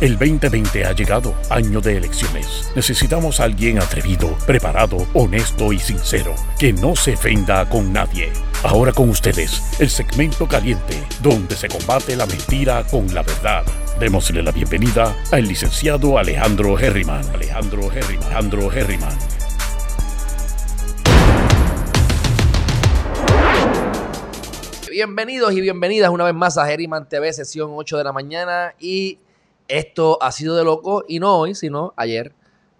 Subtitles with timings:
[0.00, 2.72] El 2020 ha llegado, año de elecciones.
[2.74, 8.32] Necesitamos a alguien atrevido, preparado, honesto y sincero, que no se ofenda con nadie.
[8.62, 13.62] Ahora con ustedes, el segmento caliente, donde se combate la mentira con la verdad.
[13.98, 17.22] Démosle la bienvenida al licenciado Alejandro Herriman.
[17.34, 18.24] Alejandro Herriman.
[18.24, 19.18] Alejandro Herriman.
[24.90, 28.74] Bienvenidos y bienvenidas una vez más a Herriman TV, sesión 8 de la mañana.
[28.80, 29.18] Y
[29.70, 32.34] esto ha sido de loco, y no hoy, sino ayer.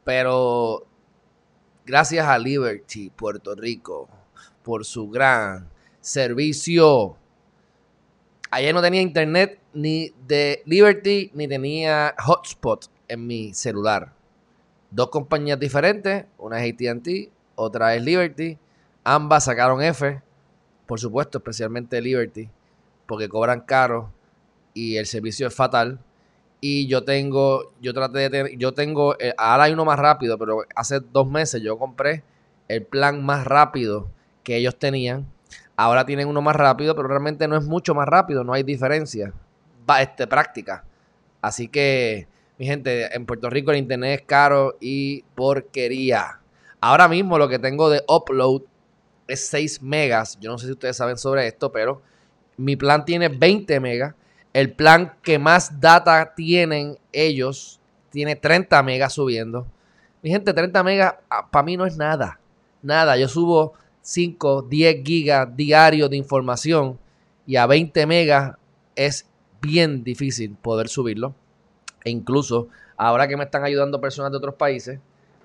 [0.04, 0.86] Pero
[1.86, 4.08] gracias a Liberty Puerto Rico
[4.62, 5.68] por su gran
[6.00, 7.16] servicio.
[8.50, 14.12] Ayer no tenía internet ni de Liberty ni tenía hotspot en mi celular.
[14.90, 18.58] Dos compañías diferentes, una es ATT, otra es Liberty.
[19.04, 20.20] Ambas sacaron F,
[20.86, 22.48] por supuesto, especialmente Liberty,
[23.06, 24.12] porque cobran caro
[24.74, 26.00] y el servicio es fatal.
[26.60, 30.36] Y yo tengo, yo traté de tener, yo tengo, eh, ahora hay uno más rápido,
[30.36, 32.22] pero hace dos meses yo compré
[32.68, 34.08] el plan más rápido
[34.44, 35.26] que ellos tenían.
[35.76, 39.32] Ahora tienen uno más rápido, pero realmente no es mucho más rápido, no hay diferencia.
[39.98, 40.84] Este, práctica.
[41.40, 46.40] Así que, mi gente, en Puerto Rico el internet es caro y porquería.
[46.80, 48.62] Ahora mismo lo que tengo de upload
[49.26, 50.38] es 6 megas.
[50.40, 52.02] Yo no sé si ustedes saben sobre esto, pero
[52.56, 54.14] mi plan tiene 20 megas
[54.52, 59.66] el plan que más data tienen ellos tiene 30 megas subiendo.
[60.22, 62.40] Mi gente, 30 megas ah, para mí no es nada.
[62.82, 63.16] Nada.
[63.16, 66.98] Yo subo 5, 10 gigas diarios de información
[67.46, 68.56] y a 20 megas
[68.96, 69.26] es
[69.62, 71.34] bien difícil poder subirlo.
[72.04, 74.98] E incluso ahora que me están ayudando personas de otros países,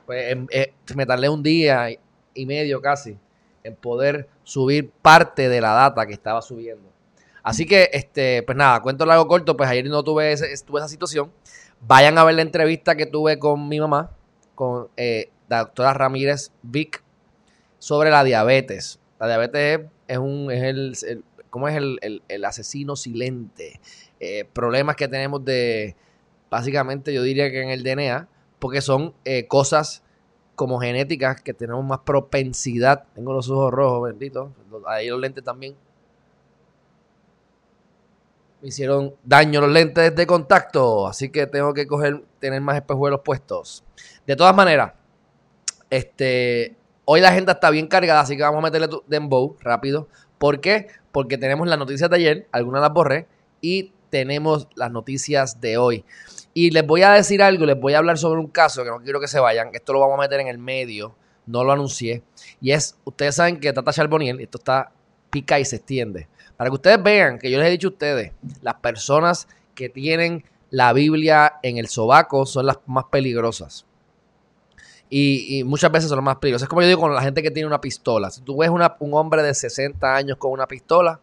[0.05, 1.87] pues em, eh, me tardé un día
[2.33, 3.17] y medio casi
[3.63, 6.94] en poder subir parte de la data que estaba subiendo.
[7.45, 11.31] Así que, este, pues nada, cuento largo corto, pues ayer no tuve, esa situación.
[11.79, 14.09] Vayan a ver la entrevista que tuve con mi mamá,
[14.55, 17.03] con eh, la doctora Ramírez Vic,
[17.77, 18.99] sobre la diabetes.
[19.19, 23.79] La diabetes es, un, es el, ¿cómo es el, asesino silente?
[24.19, 25.95] Eh, problemas que tenemos de,
[26.49, 30.01] básicamente yo diría que en el DNA, porque son eh, cosas
[30.55, 33.03] como genéticas que tenemos más propensidad.
[33.13, 34.51] Tengo los ojos rojos, bendito.
[34.87, 35.75] Ahí los lentes también
[38.61, 43.21] me hicieron daño los lentes de contacto, así que tengo que coger, tener más espejuelos
[43.23, 43.83] puestos.
[44.25, 44.93] De todas maneras,
[45.89, 50.07] este, hoy la agenda está bien cargada, así que vamos a meterle dembow rápido.
[50.37, 50.87] ¿Por qué?
[51.11, 53.27] Porque tenemos las noticias de ayer, algunas las borré,
[53.61, 56.05] y tenemos las noticias de hoy.
[56.53, 59.01] Y les voy a decir algo, les voy a hablar sobre un caso que no
[59.01, 62.23] quiero que se vayan, esto lo vamos a meter en el medio, no lo anuncié,
[62.61, 64.91] y es, ustedes saben que Tata Charboniel, esto está
[65.29, 66.29] pica y se extiende.
[66.57, 70.45] Para que ustedes vean que yo les he dicho a ustedes, las personas que tienen
[70.69, 73.85] la Biblia en el sobaco son las más peligrosas.
[75.09, 76.65] Y, muchas veces son las más peligrosas.
[76.65, 78.31] Es como yo digo con la gente que tiene una pistola.
[78.31, 81.19] Si tú ves un hombre de 60 años con una pistola,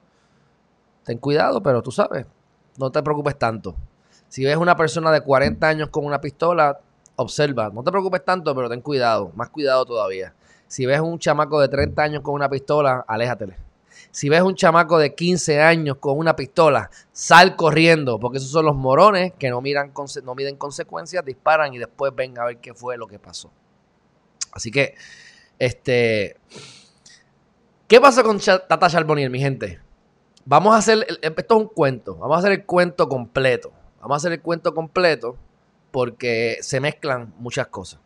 [1.04, 2.26] ten cuidado, pero tú sabes,
[2.78, 3.74] no te preocupes tanto.
[4.28, 6.78] Si ves una persona de 40 años con una pistola,
[7.16, 10.32] observa, no te preocupes tanto, pero ten cuidado, más cuidado todavía.
[10.66, 13.71] Si ves un chamaco de 30 años con una pistola, aléjatele.
[14.12, 18.66] Si ves un chamaco de 15 años con una pistola, sal corriendo, porque esos son
[18.66, 19.92] los morones que no, miran,
[20.22, 23.50] no miden consecuencias, disparan y después ven a ver qué fue lo que pasó.
[24.52, 24.94] Así que,
[25.58, 26.36] este,
[27.88, 29.80] ¿qué pasa con Tata Charbonnier, mi gente?
[30.44, 33.72] Vamos a hacer, esto es un cuento, vamos a hacer el cuento completo.
[34.02, 35.38] Vamos a hacer el cuento completo
[35.90, 38.00] porque se mezclan muchas cosas.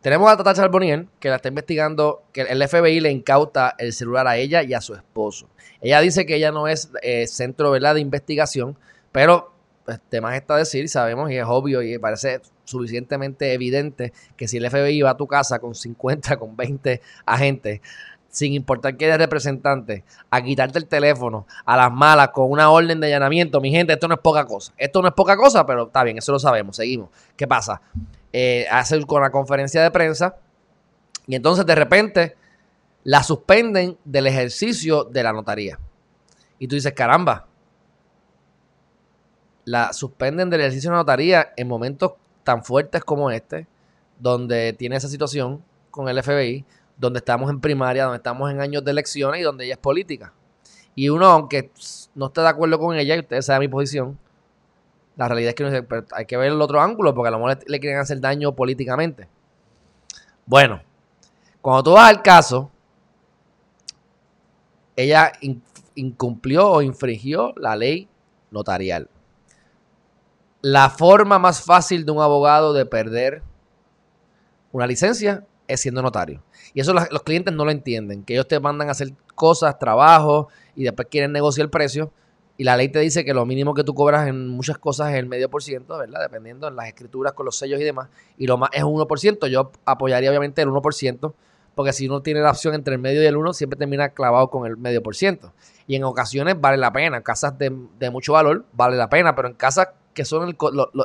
[0.00, 4.26] Tenemos a Tata Charbonnier, que la está investigando, que el FBI le incauta el celular
[4.26, 5.46] a ella y a su esposo.
[5.82, 7.94] Ella dice que ella no es eh, centro ¿verdad?
[7.94, 8.78] de investigación,
[9.12, 9.52] pero
[9.84, 14.70] pues, más está decir, sabemos y es obvio y parece suficientemente evidente que si el
[14.70, 17.80] FBI va a tu casa con 50, con 20 agentes,
[18.30, 23.00] sin importar que eres representante, a quitarte el teléfono a las malas con una orden
[23.00, 24.72] de allanamiento, mi gente, esto no es poca cosa.
[24.78, 27.10] Esto no es poca cosa, pero está bien, eso lo sabemos, seguimos.
[27.36, 27.82] ¿Qué pasa?
[28.32, 30.36] Eh, hace con la conferencia de prensa
[31.26, 32.36] y entonces de repente
[33.04, 35.78] la suspenden del ejercicio de la notaría.
[36.58, 37.46] Y tú dices, caramba,
[39.64, 42.12] la suspenden del ejercicio de la notaría en momentos
[42.44, 43.66] tan fuertes como este,
[44.18, 46.64] donde tiene esa situación con el FBI,
[46.96, 50.32] donde estamos en primaria, donde estamos en años de elecciones y donde ella es política.
[50.94, 51.70] Y uno, aunque
[52.14, 54.18] no esté de acuerdo con ella, y ustedes saben mi posición,
[55.20, 57.78] la realidad es que hay que ver el otro ángulo porque a lo mejor le,
[57.78, 59.28] quieren hacer daño políticamente.
[60.46, 60.80] Bueno,
[61.60, 62.70] cuando tú vas al caso,
[64.96, 65.30] ella
[65.94, 68.08] incumplió o infringió la ley
[68.50, 69.10] notarial.
[70.62, 73.42] La forma más fácil de un abogado de perder
[74.72, 76.42] una licencia es siendo notario.
[76.72, 80.48] Y eso los, clientes no lo entienden, que ellos te mandan a hacer cosas, trabajo,
[80.74, 82.10] y después quieren negociar el precio.
[82.60, 85.16] Y la ley te dice que lo mínimo que tú cobras en muchas cosas es
[85.16, 86.20] el medio por ciento, ¿verdad?
[86.20, 88.10] Dependiendo en las escrituras con los sellos y demás.
[88.36, 89.46] Y lo más es un 1%.
[89.46, 91.32] Yo apoyaría obviamente el 1%,
[91.74, 94.50] porque si uno tiene la opción entre el medio y el 1, siempre termina clavado
[94.50, 95.54] con el medio por ciento.
[95.86, 97.16] Y en ocasiones vale la pena.
[97.16, 97.70] En casas de,
[98.10, 100.56] mucho valor vale la pena, pero en casas que son el,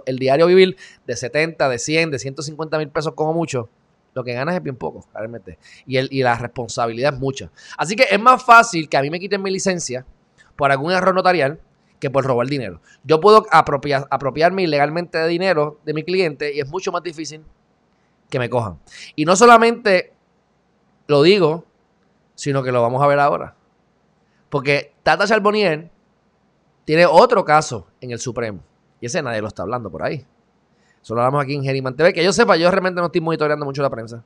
[0.07, 0.75] el diario vivir
[1.07, 3.69] de 70, de 100, de 150 mil pesos como mucho,
[4.13, 5.57] lo que ganas es bien poco, realmente.
[5.85, 7.49] Y, el, y la responsabilidad es mucha.
[7.77, 10.05] Así que es más fácil que a mí me quiten mi licencia
[10.55, 11.59] por algún error notarial
[11.99, 12.81] que por robar dinero.
[13.03, 17.43] Yo puedo apropiar, apropiarme ilegalmente de dinero de mi cliente y es mucho más difícil
[18.29, 18.79] que me cojan.
[19.15, 20.13] Y no solamente
[21.07, 21.65] lo digo,
[22.35, 23.55] sino que lo vamos a ver ahora.
[24.49, 25.89] Porque Tata Charbonnier
[26.83, 28.61] tiene otro caso en el Supremo.
[29.01, 30.25] Y ese nadie lo está hablando por ahí.
[31.01, 32.13] Solo hablamos aquí en Geriman TV.
[32.13, 34.23] Que yo sepa, yo realmente no estoy monitoreando mucho la prensa.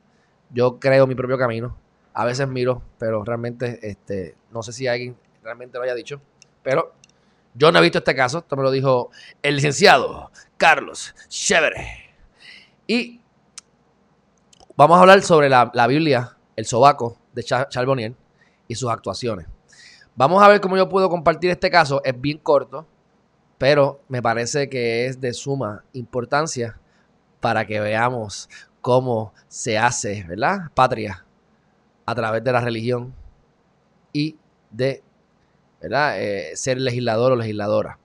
[0.50, 1.76] Yo creo mi propio camino.
[2.12, 5.16] A veces miro, pero realmente este, no sé si alguien
[5.50, 6.20] realmente lo haya dicho.
[6.62, 6.94] Pero
[7.54, 8.38] yo no he visto este caso.
[8.38, 9.10] Esto me lo dijo
[9.42, 12.14] el licenciado Carlos Chévere.
[12.86, 13.20] Y
[14.76, 18.14] vamos a hablar sobre la, Biblia, el sobaco de Charbonnier
[18.68, 19.46] y sus actuaciones.
[20.14, 22.00] Vamos a ver cómo yo puedo compartir este caso.
[22.04, 22.86] Es bien corto
[23.60, 26.80] pero me parece que es de suma importancia
[27.40, 28.48] para que veamos
[28.80, 30.70] cómo se hace, ¿verdad?
[30.72, 31.26] Patria
[32.06, 33.12] a través de la religión
[34.14, 34.38] y
[34.70, 35.02] de,
[35.80, 36.20] ¿verdad?
[36.20, 37.98] Eh, ser legislador o legisladora.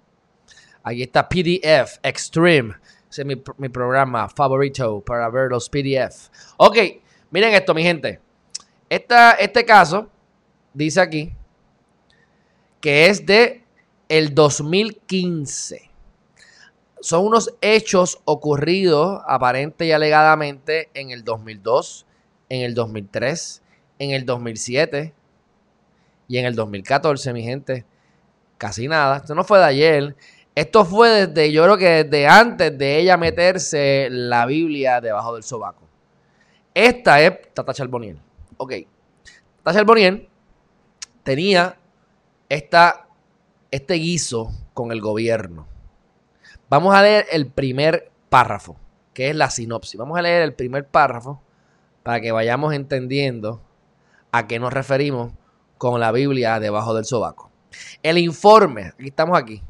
[0.83, 2.75] Aquí está PDF Extreme.
[3.09, 6.29] Ese es mi, mi, programa favorito para ver los PDF.
[6.57, 6.77] Ok,
[7.31, 8.19] miren esto, mi gente.
[8.89, 10.09] Esta, este caso
[10.73, 11.33] dice aquí
[12.79, 13.63] que es de
[14.09, 15.89] el 2015.
[17.01, 22.05] Son unos hechos ocurridos aparente y alegadamente en el 2002,
[22.49, 23.61] en el 2003,
[23.97, 25.13] en el 2007
[26.27, 27.85] y en el 2014, mi gente.
[28.57, 29.17] Casi nada.
[29.17, 30.15] Esto no fue de ayer.
[30.55, 35.43] Esto fue desde, yo creo que desde antes de ella meterse la Biblia debajo del
[35.43, 35.83] sobaco.
[36.73, 38.19] Esta es Tata Charboniel.
[38.57, 38.73] Ok.
[39.63, 40.29] Tata Charboniel
[41.23, 41.77] tenía
[42.47, 43.07] esta
[43.71, 45.67] este guiso con el gobierno.
[46.69, 48.77] Vamos a leer el primer párrafo,
[49.13, 49.97] que es la sinopsis.
[49.99, 51.41] Vamos a leer el primer párrafo
[52.03, 53.61] para que vayamos entendiendo
[54.31, 55.33] a qué nos referimos
[55.77, 57.51] con la Biblia debajo del sobaco.
[58.01, 59.61] El informe, aquí estamos aquí,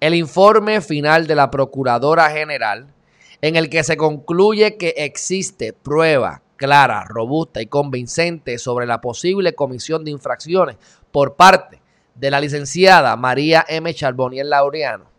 [0.00, 2.92] el informe final de la Procuradora General
[3.40, 9.54] en el que se concluye que existe prueba clara, robusta y convincente sobre la posible
[9.54, 10.76] comisión de infracciones
[11.10, 11.82] por parte
[12.14, 13.92] de la licenciada María M.
[13.92, 15.12] Charbonier Laureano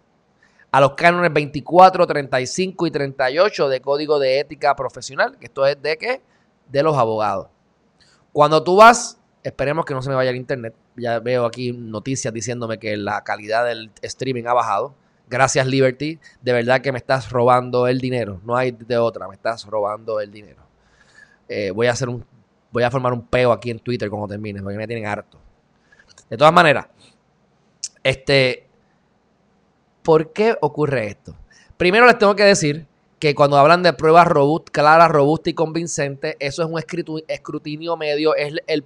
[0.73, 5.79] a los cánones 24, 35 y 38 de Código de Ética Profesional, que esto es
[5.79, 6.23] de qué?
[6.67, 7.47] De los abogados.
[8.31, 12.33] Cuando tú vas, esperemos que no se me vaya el internet, ya veo aquí noticias
[12.33, 14.95] diciéndome que la calidad del streaming ha bajado.
[15.29, 19.35] Gracias Liberty, de verdad que me estás robando el dinero, no hay de otra, me
[19.35, 20.61] estás robando el dinero.
[21.47, 22.25] Eh, voy a hacer un,
[22.71, 25.39] voy a formar un peo aquí en Twitter cuando termine, porque me tienen harto.
[26.29, 26.87] De todas maneras,
[28.03, 28.67] este,
[30.03, 31.35] ¿por qué ocurre esto?
[31.77, 32.85] Primero les tengo que decir
[33.23, 34.27] que cuando hablan de pruebas
[34.69, 36.77] claras, robustas y convincentes, eso es un
[37.29, 38.83] escrutinio medio, es el,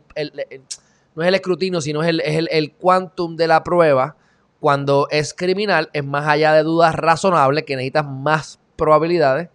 [1.16, 4.16] no es el escrutinio, sino es el quantum de la prueba.
[4.60, 9.50] Cuando es criminal, es más allá de dudas razonables, que necesitas más probabilidades.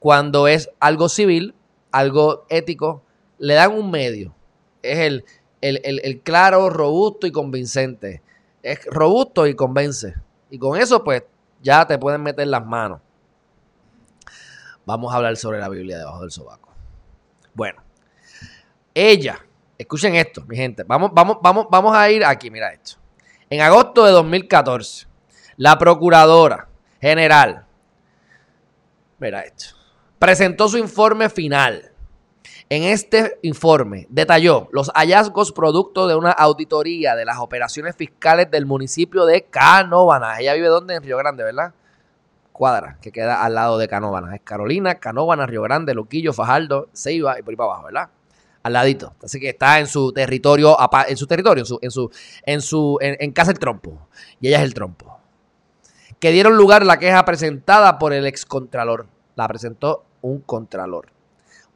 [0.00, 1.54] Cuando es algo civil,
[1.92, 3.04] algo ético,
[3.38, 4.34] le dan un medio.
[4.82, 5.24] Es el
[5.60, 8.22] el, claro, robusto y convincente.
[8.64, 10.14] Es robusto y convence.
[10.50, 11.22] Y con eso, pues,
[11.62, 13.00] ya te pueden meter las manos.
[14.86, 16.70] Vamos a hablar sobre la Biblia debajo del sobaco.
[17.52, 17.82] Bueno,
[18.94, 19.44] ella,
[19.76, 20.84] escuchen esto, mi gente.
[20.84, 22.96] Vamos, vamos, vamos, vamos a ir aquí, mira esto.
[23.50, 25.06] En agosto de 2014,
[25.56, 26.68] la Procuradora
[27.00, 27.66] General,
[29.18, 29.76] mira esto,
[30.18, 31.92] presentó su informe final
[32.68, 38.66] en este informe detalló los hallazgos producto de una auditoría de las operaciones fiscales del
[38.66, 40.40] municipio de Canóvanas.
[40.40, 40.96] Ella vive donde?
[40.96, 41.74] En Río Grande, ¿verdad?
[42.56, 44.34] Cuadra, que queda al lado de Canóvanas.
[44.34, 48.08] Es Carolina, Canóvanas, Río Grande, Luquillo, Fajardo, Ceiba y por ahí para abajo, ¿verdad?
[48.62, 49.14] Al ladito.
[49.22, 52.10] Así que está en su territorio, en su territorio, en su, en su,
[52.44, 54.08] en su, en casa el trompo.
[54.40, 55.18] Y ella es el trompo.
[56.18, 59.06] Que dieron lugar la queja presentada por el excontralor.
[59.34, 61.12] La presentó un contralor.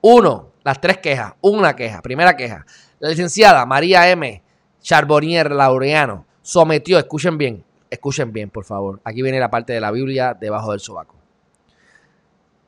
[0.01, 1.35] Uno, las tres quejas.
[1.43, 2.01] Una queja.
[2.03, 2.65] Primera queja.
[2.99, 4.43] La licenciada María M.
[4.81, 9.01] Charbonnier Laureano sometió, escuchen bien, escuchen bien, por favor.
[9.05, 11.17] Aquí viene la parte de la Biblia debajo del sobaco.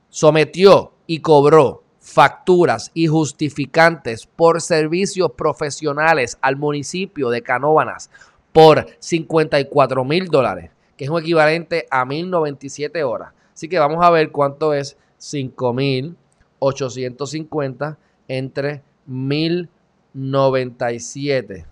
[0.08, 8.10] Sometió y cobró facturas y justificantes por servicios profesionales al municipio de Canóvanas
[8.52, 13.32] por 54 mil dólares, que es un equivalente a 1097 horas.
[13.54, 21.66] Así que vamos a ver cuánto es 5850 entre 1097.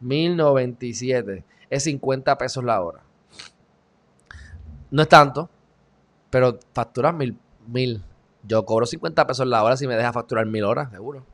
[0.00, 3.00] 1097 es 50 pesos la hora.
[4.90, 5.50] No es tanto,
[6.30, 8.02] pero facturas mil, mil.
[8.42, 11.24] Yo cobro 50 pesos la hora si me deja facturar mil horas, seguro.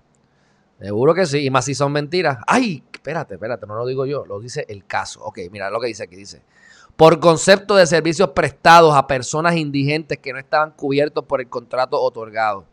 [0.80, 1.44] Seguro que sí.
[1.44, 2.38] Y más si son mentiras.
[2.46, 5.20] Ay, espérate, espérate, no lo digo yo, lo dice el caso.
[5.22, 6.42] Ok, mira lo que dice aquí, dice.
[6.96, 12.00] Por concepto de servicios prestados a personas indigentes que no estaban cubiertos por el contrato
[12.00, 12.64] otorgado.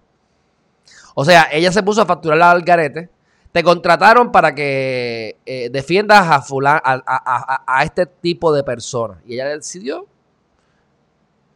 [1.15, 3.09] O sea, ella se puso a facturar al garete.
[3.51, 6.43] Te contrataron para que eh, defiendas a,
[6.83, 9.17] a, a, este tipo de personas.
[9.25, 10.05] Y ella decidió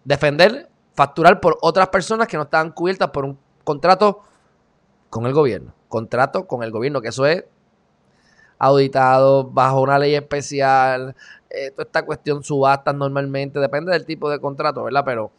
[0.03, 4.23] defender, facturar por otras personas que no estaban cubiertas por un contrato
[5.09, 5.73] con el gobierno.
[5.89, 7.43] Contrato con el gobierno, que eso es
[8.57, 11.15] auditado bajo una ley especial.
[11.49, 15.03] Eh, toda esta cuestión subastas normalmente, depende del tipo de contrato, ¿verdad?
[15.03, 15.31] Pero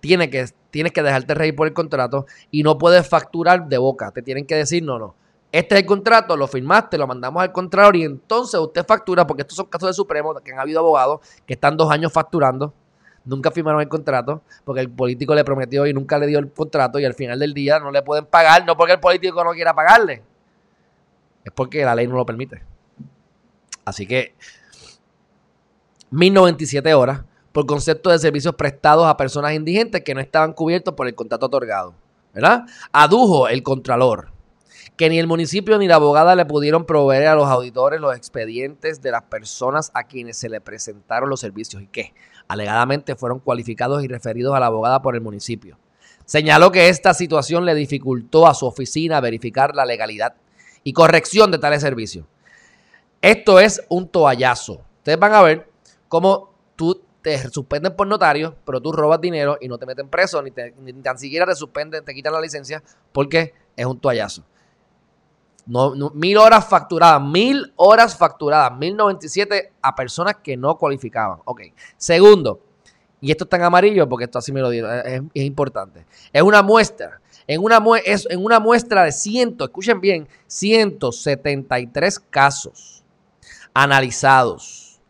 [0.00, 4.10] tiene que, tienes que dejarte reír por el contrato y no puedes facturar de boca.
[4.10, 5.14] Te tienen que decir, no, no.
[5.52, 9.42] Este es el contrato, lo firmaste, lo mandamos al contralor y entonces usted factura, porque
[9.42, 12.72] estos son casos de Supremo, que han habido abogados que están dos años facturando
[13.24, 16.98] nunca firmaron el contrato porque el político le prometió y nunca le dio el contrato
[16.98, 19.74] y al final del día no le pueden pagar, no porque el político no quiera
[19.74, 20.22] pagarle,
[21.44, 22.62] es porque la ley no lo permite.
[23.84, 24.34] Así que
[26.10, 31.06] 1097 horas por concepto de servicios prestados a personas indigentes que no estaban cubiertos por
[31.06, 31.94] el contrato otorgado.
[32.32, 32.64] ¿Verdad?
[32.92, 34.31] Adujo el contralor
[35.02, 39.02] que ni el municipio ni la abogada le pudieron proveer a los auditores los expedientes
[39.02, 42.14] de las personas a quienes se le presentaron los servicios y que
[42.46, 45.76] alegadamente fueron cualificados y referidos a la abogada por el municipio.
[46.24, 50.36] Señaló que esta situación le dificultó a su oficina verificar la legalidad
[50.84, 52.24] y corrección de tales servicios.
[53.20, 54.84] Esto es un toallazo.
[54.98, 55.68] Ustedes van a ver
[56.06, 60.40] cómo tú te suspenden por notario, pero tú robas dinero y no te meten preso,
[60.42, 64.44] ni, ni tan siquiera te suspenden, te quitan la licencia, porque es un toallazo.
[65.64, 70.76] No, mil horas facturadas, mil horas facturadas, mil noventa y siete a personas que no
[70.76, 71.38] cualificaban.
[71.44, 71.62] Ok.
[71.96, 72.60] Segundo,
[73.22, 74.90] y esto está en amarillo porque esto así me lo dieron,
[75.32, 76.04] es, importante.
[76.32, 77.20] Es una muestra.
[77.46, 77.80] En una,
[78.60, 83.04] muestra de ciento, escuchen bien, 173 casos
[83.72, 85.00] analizados.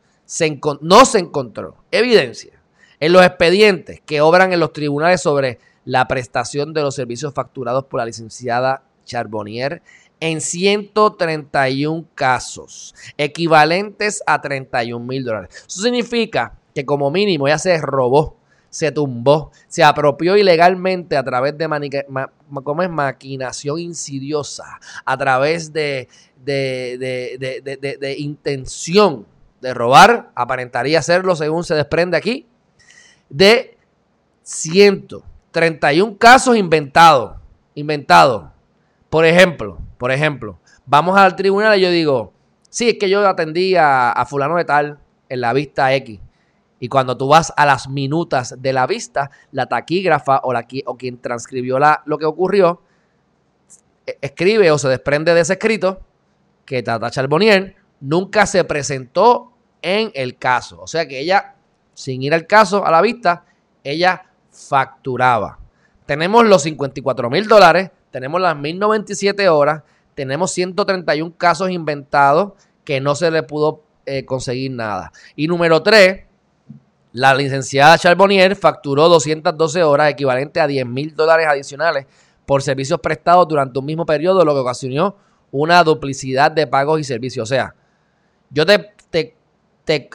[0.83, 2.53] No se encontró evidencia
[3.01, 7.85] en los expedientes que obran en los tribunales sobre la prestación de los servicios facturados
[7.87, 9.83] por la licenciada Charbonnier
[10.23, 15.65] en 131 casos, equivalentes a 31 mil dólares.
[15.67, 18.37] Eso significa que como mínimo ya se robó,
[18.71, 21.67] se tumbó, se apropió ilegalmente a través de
[22.89, 26.09] maquinación insidiosa, a través de,
[28.17, 29.27] intención
[29.61, 32.47] de robar, aparentaría hacerlo según se desprende aquí,
[33.29, 33.77] de
[34.45, 37.39] 131 casos inventados,
[37.75, 38.52] inventados.
[39.13, 42.33] Por ejemplo, por ejemplo, vamos al tribunal y yo digo,
[42.71, 46.19] sí, es que yo atendí a, fulano de tal en la vista X.
[46.81, 50.97] Y cuando tú vas a las minutas de la vista, la taquígrafa o, la, o
[50.97, 52.81] quien transcribió la, lo que ocurrió,
[54.07, 56.01] e, escribe o se desprende de ese escrito
[56.65, 59.53] que Tata Charbonnier nunca se presentó
[59.83, 60.81] en el caso.
[60.81, 61.57] O sea que ella,
[61.93, 63.45] sin ir al caso, a la vista,
[63.85, 65.59] ella facturaba.
[66.07, 69.83] Tenemos los 54 mil dólares, tenemos las 1097 horas,
[70.15, 72.53] tenemos 131 casos inventados
[72.85, 75.13] que no se le pudo eh, conseguir nada.
[75.35, 76.25] Y número 3,
[77.13, 82.07] la licenciada Charbonnier facturó 212 horas, equivalente a 10 mil dólares adicionales
[82.47, 85.17] por servicios prestados durante un mismo periodo, lo que ocasionó
[85.51, 87.45] una duplicidad de pagos y servicios.
[87.45, 87.75] O sea,
[88.51, 89.37] yo te, te,
[89.85, 90.11] te,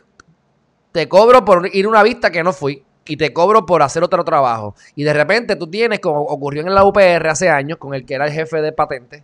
[0.92, 4.04] te cobro por ir a una vista que no fui y te cobro por hacer
[4.04, 4.76] otro trabajo.
[4.96, 8.16] Y de repente tú tienes, como ocurrió en la UPR hace años, con el que
[8.16, 9.24] era el jefe de patente,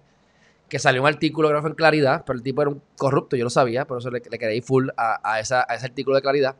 [0.69, 3.35] que salió un artículo que no fue en claridad, pero el tipo era un corrupto,
[3.35, 6.55] yo lo sabía, por eso le, le full a, ese artículo de claridad.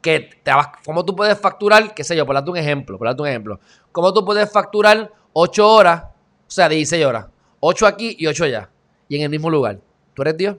[0.00, 0.52] Que te,
[0.84, 3.58] ¿Cómo tú puedes facturar, qué sé yo, por darte un ejemplo, por darte un ejemplo,
[3.90, 7.26] cómo tú puedes facturar 8 horas, o sea, 16 horas,
[7.60, 8.70] 8 aquí y 8 allá,
[9.08, 9.80] y en el mismo lugar?
[10.12, 10.56] ¿Tú eres Dios?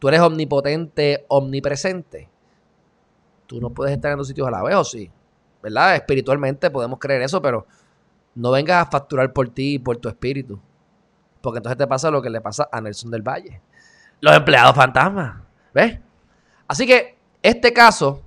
[0.00, 2.28] ¿Tú eres omnipotente, omnipresente?
[3.50, 5.10] Tú no puedes estar en dos sitios a la vez, ¿o sí?
[5.60, 5.96] ¿Verdad?
[5.96, 7.66] Espiritualmente podemos creer eso, pero
[8.36, 10.60] no vengas a facturar por ti y por tu espíritu.
[11.40, 13.60] Porque entonces te pasa lo que le pasa a Nelson del Valle.
[14.20, 15.42] Los empleados fantasmas.
[15.74, 15.98] ¿Ves?
[16.68, 18.22] Así que este caso,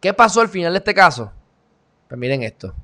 [0.00, 1.30] ¿qué pasó al final de este caso?
[2.08, 2.74] Pues miren esto.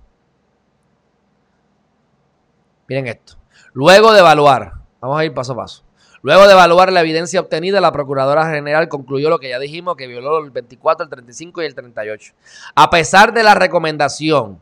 [2.87, 3.35] Miren esto.
[3.73, 5.84] Luego de evaluar, vamos a ir paso a paso.
[6.25, 10.07] Luego de evaluar la evidencia obtenida, la Procuradora General concluyó lo que ya dijimos, que
[10.07, 12.33] violó el 24, el 35 y el 38.
[12.75, 14.59] A pesar de la recomendación,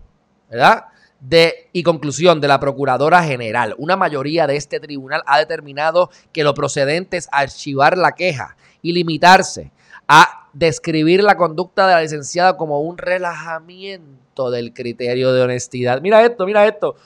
[0.51, 0.87] ¿verdad?
[1.21, 6.43] De, y conclusión de la Procuradora General, una mayoría de este tribunal ha determinado que
[6.43, 9.71] lo procedente es archivar la queja y limitarse
[10.09, 16.01] a describir la conducta de la licenciada como un relajamiento del criterio de honestidad.
[16.01, 16.97] Mira esto, mira esto.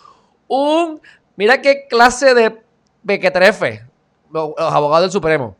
[0.49, 0.99] Un,
[1.37, 2.59] mira qué clase de
[3.03, 3.86] bequetrefe
[4.31, 5.57] los, abogados del Supremo.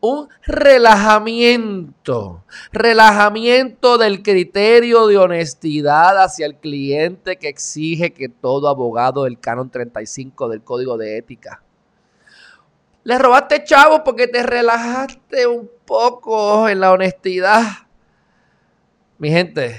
[0.00, 9.24] Un relajamiento, relajamiento del criterio de honestidad hacia el cliente que exige que todo abogado
[9.24, 11.62] del canon 35 del Código de Ética.
[13.04, 17.62] Le robaste chavo porque te relajaste un poco en la honestidad.
[19.18, 19.76] Mi gente,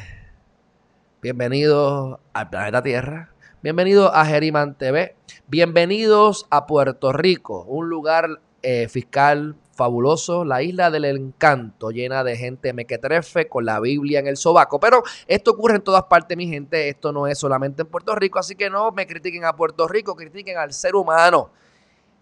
[1.22, 3.35] bienvenidos al planeta Tierra.
[3.66, 5.16] Bienvenidos a Geriman TV.
[5.48, 12.38] Bienvenidos a Puerto Rico, un lugar eh, fiscal fabuloso, la isla del encanto, llena de
[12.38, 14.80] gente mequetrefe con la Biblia en el sobaco.
[14.80, 16.90] Pero esto ocurre en todas partes, mi gente.
[16.90, 20.16] Esto no es solamente en Puerto Rico, así que no me critiquen a Puerto Rico,
[20.16, 21.50] critiquen al ser humano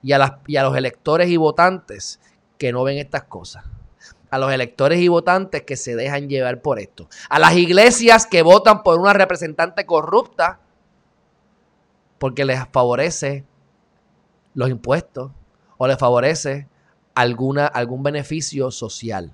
[0.02, 2.22] y a, las, y a los electores y votantes
[2.58, 3.66] que no ven estas cosas
[4.30, 8.42] a los electores y votantes que se dejan llevar por esto, a las iglesias que
[8.42, 10.62] votan por una representante corrupta
[12.24, 13.44] porque les favorece
[14.54, 15.34] los impuestos
[15.78, 16.70] o les favorece
[17.16, 19.34] alguna, algún beneficio social.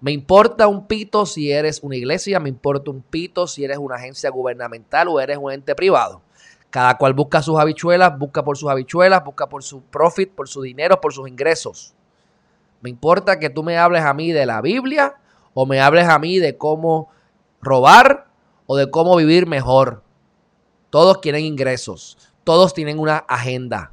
[0.00, 3.94] Me importa un pito si eres una iglesia, me importa un pito si eres una
[3.94, 6.20] agencia gubernamental o eres un ente privado.
[6.68, 10.62] Cada cual busca sus habichuelas, busca por sus habichuelas, busca por su profit, por su
[10.62, 11.94] dinero, por sus ingresos.
[12.80, 15.14] Me importa que tú me hables a mí de la Biblia
[15.54, 17.08] o me hables a mí de cómo
[17.60, 18.26] robar
[18.66, 20.02] o de cómo vivir mejor.
[20.92, 23.92] Todos quieren ingresos, todos tienen una agenda.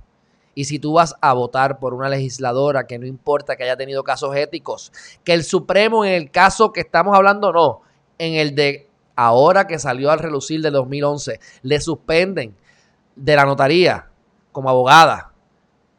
[0.54, 4.04] Y si tú vas a votar por una legisladora que no importa que haya tenido
[4.04, 4.92] casos éticos,
[5.24, 7.80] que el Supremo en el caso que estamos hablando no,
[8.18, 12.54] en el de ahora que salió al relucir del 2011, le suspenden
[13.16, 14.10] de la notaría
[14.52, 15.32] como abogada,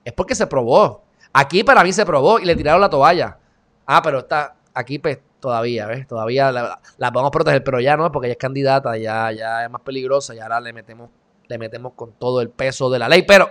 [0.04, 1.02] es porque se probó.
[1.32, 3.38] Aquí para mí se probó y le tiraron la toalla.
[3.86, 6.06] Ah, pero está aquí pues todavía, ¿ves?
[6.06, 9.70] Todavía la, la, podemos proteger, pero ya no, porque ella es candidata, ya, ya es
[9.70, 11.10] más peligrosa y ahora le metemos,
[11.48, 13.22] le metemos con todo el peso de la ley.
[13.22, 13.50] Pero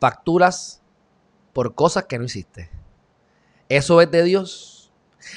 [0.00, 0.82] facturas
[1.52, 2.70] por cosas que no hiciste.
[3.68, 4.92] ¿Eso es de Dios?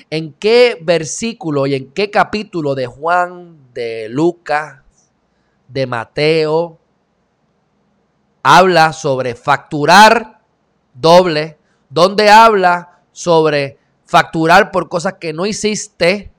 [0.10, 4.84] ¿En qué versículo y en qué capítulo de Juan, de Lucas,
[5.68, 6.80] de Mateo
[8.44, 10.42] habla sobre facturar
[10.94, 11.58] doble?
[11.90, 13.81] ¿Dónde habla sobre
[14.12, 16.34] facturar por cosas que no hiciste.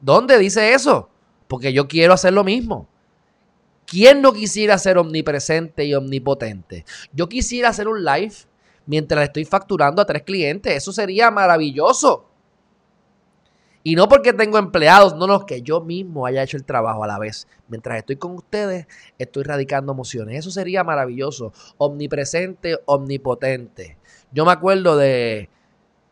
[0.00, 1.10] ¿Dónde dice eso?
[1.48, 2.86] Porque yo quiero hacer lo mismo.
[3.86, 6.84] ¿Quién no quisiera ser omnipresente y omnipotente?
[7.12, 8.34] Yo quisiera hacer un live
[8.86, 10.76] mientras estoy facturando a tres clientes.
[10.76, 12.28] Eso sería maravilloso.
[13.82, 17.08] Y no porque tengo empleados, no, no, que yo mismo haya hecho el trabajo a
[17.08, 17.48] la vez.
[17.66, 18.86] Mientras estoy con ustedes,
[19.18, 20.38] estoy radicando emociones.
[20.38, 21.52] Eso sería maravilloso.
[21.78, 23.98] Omnipresente, omnipotente.
[24.30, 25.50] Yo me acuerdo de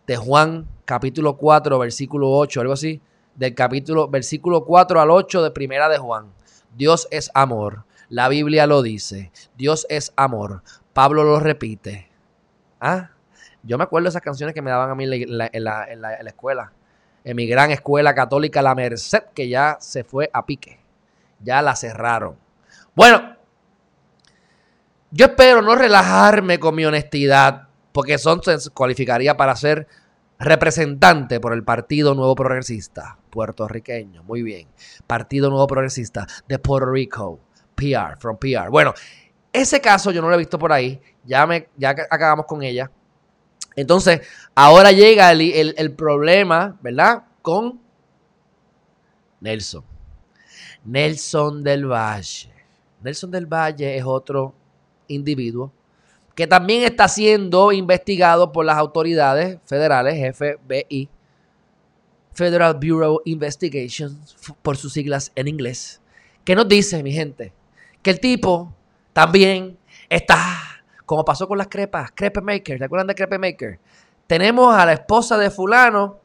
[0.07, 3.01] de Juan capítulo 4, versículo 8, algo así,
[3.35, 6.33] del capítulo, versículo 4 al 8 de Primera de Juan.
[6.77, 7.85] Dios es amor.
[8.09, 9.33] La Biblia lo dice.
[9.57, 10.63] Dios es amor.
[10.93, 12.09] Pablo lo repite.
[12.81, 13.11] Ah,
[13.63, 15.85] yo me acuerdo de esas canciones que me daban a mí en la, en la,
[15.91, 16.73] en la escuela.
[17.25, 20.79] En mi gran escuela católica La Merced, que ya se fue a pique.
[21.41, 22.37] Ya la cerraron.
[22.95, 23.37] Bueno,
[25.11, 29.87] yo espero no relajarme con mi honestidad porque se cualificaría para ser
[30.41, 34.25] representante por el Partido Nuevo Progresista puertorriqueño.
[34.25, 34.67] Muy bien.
[35.07, 37.39] Partido Nuevo Progresista de Puerto Rico.
[37.77, 38.69] PR, from PR.
[38.69, 38.93] Bueno,
[39.53, 41.01] ese caso yo no lo he visto por ahí.
[41.25, 42.91] Ya, me, ya acabamos con ella.
[43.77, 44.23] Entonces,
[44.57, 47.23] ahora llega el, el problema, ¿verdad?
[47.43, 47.81] Con
[49.41, 49.85] Nelson.
[50.85, 52.53] Nelson del Valle.
[53.03, 54.53] Nelson del Valle es otro
[55.07, 55.73] individuo
[56.35, 61.09] que también está siendo investigado por las autoridades federales, FBI,
[62.33, 66.01] Federal Bureau Investigations, por sus siglas en inglés,
[66.45, 67.53] que nos dice, mi gente,
[68.03, 68.73] que el tipo
[69.13, 73.79] también está, como pasó con las crepas, Crepe Maker, ¿te acuerdan de Crepe Maker?
[74.27, 76.19] Tenemos a la esposa de fulano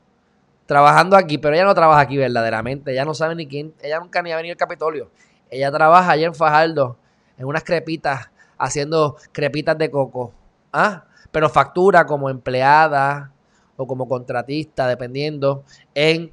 [0.65, 4.23] trabajando aquí, pero ella no trabaja aquí verdaderamente, ella no sabe ni quién, ella nunca
[4.23, 5.11] ni ha venido al Capitolio,
[5.51, 6.97] ella trabaja allá en Fajardo,
[7.37, 10.33] en unas crepitas haciendo crepitas de coco.
[10.71, 11.05] ¿Ah?
[11.31, 13.31] Pero factura como empleada
[13.77, 15.63] o como contratista, dependiendo,
[15.95, 16.31] en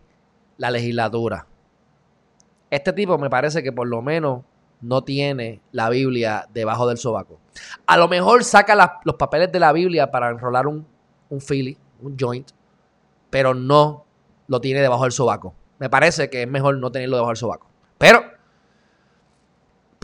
[0.58, 1.46] la legislatura.
[2.70, 4.42] Este tipo me parece que por lo menos
[4.80, 7.38] no tiene la Biblia debajo del sobaco.
[7.86, 10.86] A lo mejor saca los papeles de la Biblia para enrolar un,
[11.30, 11.40] un
[12.02, 12.50] un joint,
[13.30, 14.04] pero no
[14.48, 15.54] lo tiene debajo del sobaco.
[15.78, 17.66] Me parece que es mejor no tenerlo debajo del sobaco.
[17.98, 18.22] Pero,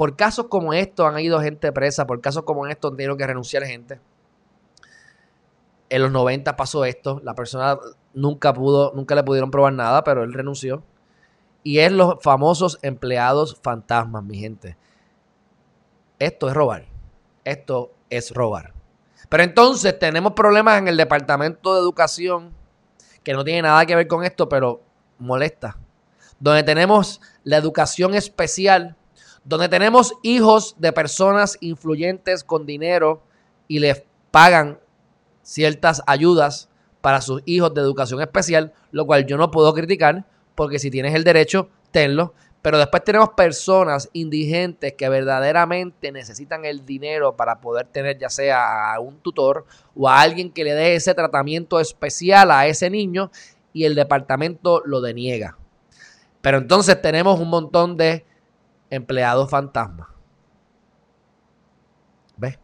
[0.03, 3.25] por casos como estos han ido gente presa, por casos como estos han tenido que
[3.25, 4.01] renunciar gente.
[5.89, 7.79] En los 90 pasó esto, la persona
[8.13, 10.83] nunca pudo, nunca le pudieron probar nada, pero él renunció.
[11.63, 14.77] Y es los famosos empleados fantasmas, mi gente.
[16.19, 16.87] Esto es robar.
[17.45, 18.73] Esto es robar.
[19.29, 22.53] Pero entonces tenemos problemas en el Departamento de Educación
[23.23, 24.83] que no tiene nada que ver con esto, pero
[25.21, 25.79] molesta.
[26.41, 28.97] Donde tenemos la educación especial,
[29.45, 33.23] donde tenemos hijos de personas influyentes con dinero
[33.69, 34.79] y les pagan
[35.43, 36.69] ciertas ayudas
[37.01, 40.25] para sus hijos de educación especial, lo cual yo no puedo criticar,
[40.55, 42.35] porque si tienes el derecho, tenlo.
[42.63, 48.95] Pero después tenemos personas indigentes que verdaderamente necesitan el dinero para poder tener ya sea
[48.95, 53.33] a un tutor o a alguien que le dé ese tratamiento especial a ese niño
[53.73, 55.59] y el departamento lo deniega.
[56.41, 58.25] Pero entonces tenemos un montón de
[58.93, 60.07] empleados fantasmas.
[62.37, 62.59] ¿Ves?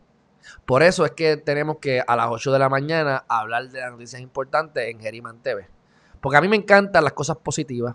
[0.66, 3.90] Por eso es que tenemos que a las 8 de la mañana hablar de las
[3.92, 5.66] noticias importantes en Geriman TV.
[6.20, 7.94] Porque a mí me encantan las cosas positivas.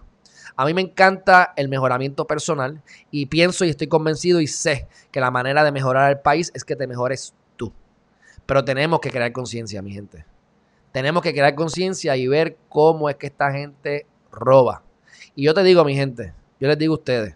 [0.56, 5.19] A mí me encanta el mejoramiento personal y pienso y estoy convencido y sé que
[5.19, 7.72] la manera de mejorar el país es que te mejores tú.
[8.48, 10.26] Pero tenemos que crear conciencia, mi gente.
[10.91, 14.82] Tenemos que crear conciencia y ver cómo es que esta gente roba.
[15.36, 17.36] Y yo te digo, mi gente, yo les digo a ustedes,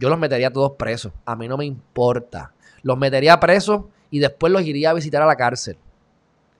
[0.00, 1.12] yo los metería todos presos.
[1.26, 2.54] A mí no me importa.
[2.82, 5.76] Los metería presos y después los iría a visitar a la cárcel.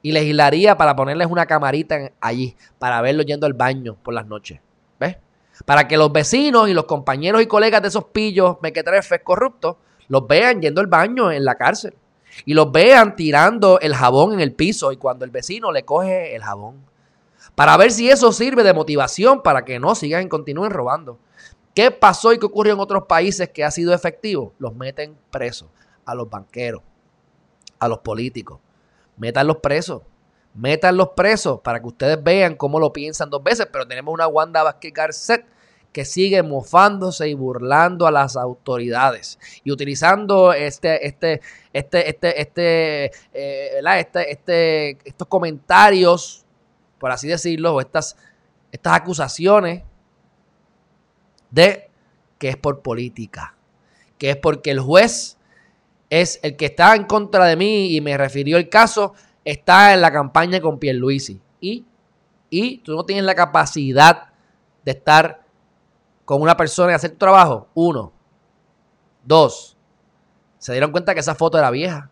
[0.02, 4.60] Y legislaría para ponerles una camarita allí, para verlos yendo al baño por las noches.
[5.00, 5.16] ¿Ves?
[5.64, 9.76] Para que los vecinos y los compañeros y colegas de esos pillos mequetrefes corruptos
[10.08, 11.94] los vean yendo al baño en la cárcel.
[12.44, 16.36] Y los vean tirando el jabón en el piso y cuando el vecino le coge
[16.36, 16.84] el jabón.
[17.54, 21.18] Para ver si eso sirve de motivación para que no sigan y continúen robando.
[21.74, 24.52] ¿Qué pasó y qué ocurrió en otros países que ha sido efectivo?
[24.58, 25.68] Los meten presos
[26.04, 26.82] a los banqueros,
[27.78, 28.58] a los políticos.
[29.16, 30.02] Métanlos presos.
[30.54, 33.68] Métanlos presos para que ustedes vean cómo lo piensan dos veces.
[33.70, 35.46] Pero tenemos una Wanda Vázquez Garcet
[35.92, 41.40] que sigue mofándose y burlando a las autoridades y utilizando este, este,
[41.72, 46.44] este, este, este, eh, este, este, estos comentarios,
[46.98, 48.16] por así decirlo, o estas,
[48.70, 49.82] estas acusaciones
[51.50, 51.90] de
[52.38, 53.54] que es por política,
[54.18, 55.36] que es porque el juez
[56.10, 60.00] es el que está en contra de mí y me refirió el caso, está en
[60.00, 61.40] la campaña con Pierluisi.
[61.60, 61.84] Y,
[62.50, 64.30] y tú no tienes la capacidad
[64.84, 65.44] de estar
[66.24, 67.68] con una persona y hacer tu trabajo.
[67.74, 68.12] Uno.
[69.24, 69.76] Dos.
[70.58, 72.09] Se dieron cuenta que esa foto era vieja.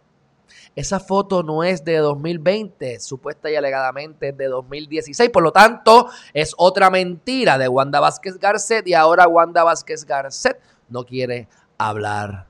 [0.75, 5.31] Esa foto no es de 2020, supuesta y alegadamente es de 2016.
[5.31, 10.61] Por lo tanto, es otra mentira de Wanda Vázquez Garcet y ahora Wanda Vázquez Garcet
[10.89, 12.47] no quiere hablar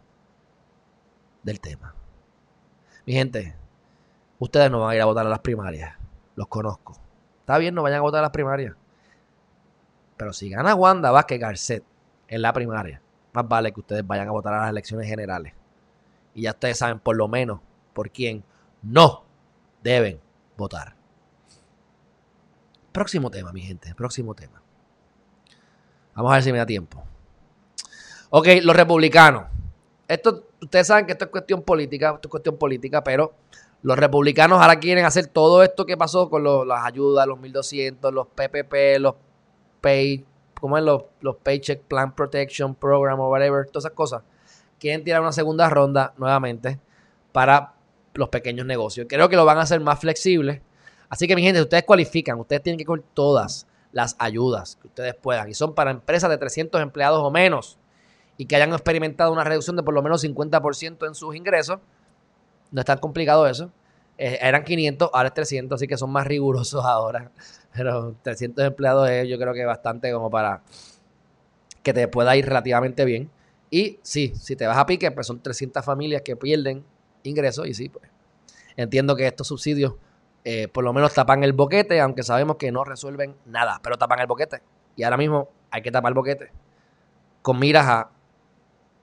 [1.42, 1.94] del tema.
[3.06, 3.56] Mi gente,
[4.38, 5.96] ustedes no van a ir a votar a las primarias.
[6.36, 6.98] Los conozco.
[7.40, 8.74] Está bien, no vayan a votar a las primarias.
[10.18, 11.84] Pero si gana Wanda Vázquez Garcet
[12.26, 13.00] en la primaria,
[13.32, 15.54] más vale que ustedes vayan a votar a las elecciones generales.
[16.34, 17.60] Y ya ustedes saben por lo menos
[17.98, 18.44] por quien
[18.80, 19.24] no
[19.82, 20.20] deben
[20.56, 20.94] votar.
[22.92, 24.62] Próximo tema, mi gente, próximo tema.
[26.14, 27.02] Vamos a ver si me da tiempo.
[28.30, 29.46] Ok, los republicanos.
[30.06, 33.34] Esto, ustedes saben que esto es cuestión política, esto es cuestión política, pero
[33.82, 38.28] los republicanos ahora quieren hacer todo esto que pasó con las ayudas, los 1200, los
[38.28, 39.16] PPP, los
[39.80, 40.24] pay,
[40.60, 40.84] ¿cómo es?
[40.84, 44.22] Los, los Paycheck Plan Protection Program o whatever, todas esas cosas.
[44.78, 46.78] Quieren tirar una segunda ronda nuevamente
[47.32, 47.74] para
[48.18, 49.06] los pequeños negocios.
[49.08, 50.62] Creo que lo van a hacer más flexible.
[51.08, 55.14] Así que, mi gente, ustedes cualifican, ustedes tienen que coger todas las ayudas que ustedes
[55.14, 55.48] puedan.
[55.48, 57.78] Y son para empresas de 300 empleados o menos
[58.36, 61.78] y que hayan experimentado una reducción de por lo menos 50% en sus ingresos.
[62.70, 63.70] No es tan complicado eso.
[64.18, 67.30] Eh, eran 500, ahora es 300, así que son más rigurosos ahora.
[67.74, 70.62] Pero 300 empleados es yo creo que bastante como para
[71.82, 73.30] que te pueda ir relativamente bien.
[73.70, 76.84] Y sí, si te vas a pique, pues son 300 familias que pierden
[77.22, 78.08] ingresos y sí, pues
[78.76, 79.94] entiendo que estos subsidios
[80.44, 84.20] eh, por lo menos tapan el boquete, aunque sabemos que no resuelven nada, pero tapan
[84.20, 84.62] el boquete.
[84.96, 86.50] Y ahora mismo hay que tapar el boquete
[87.42, 88.10] con miras a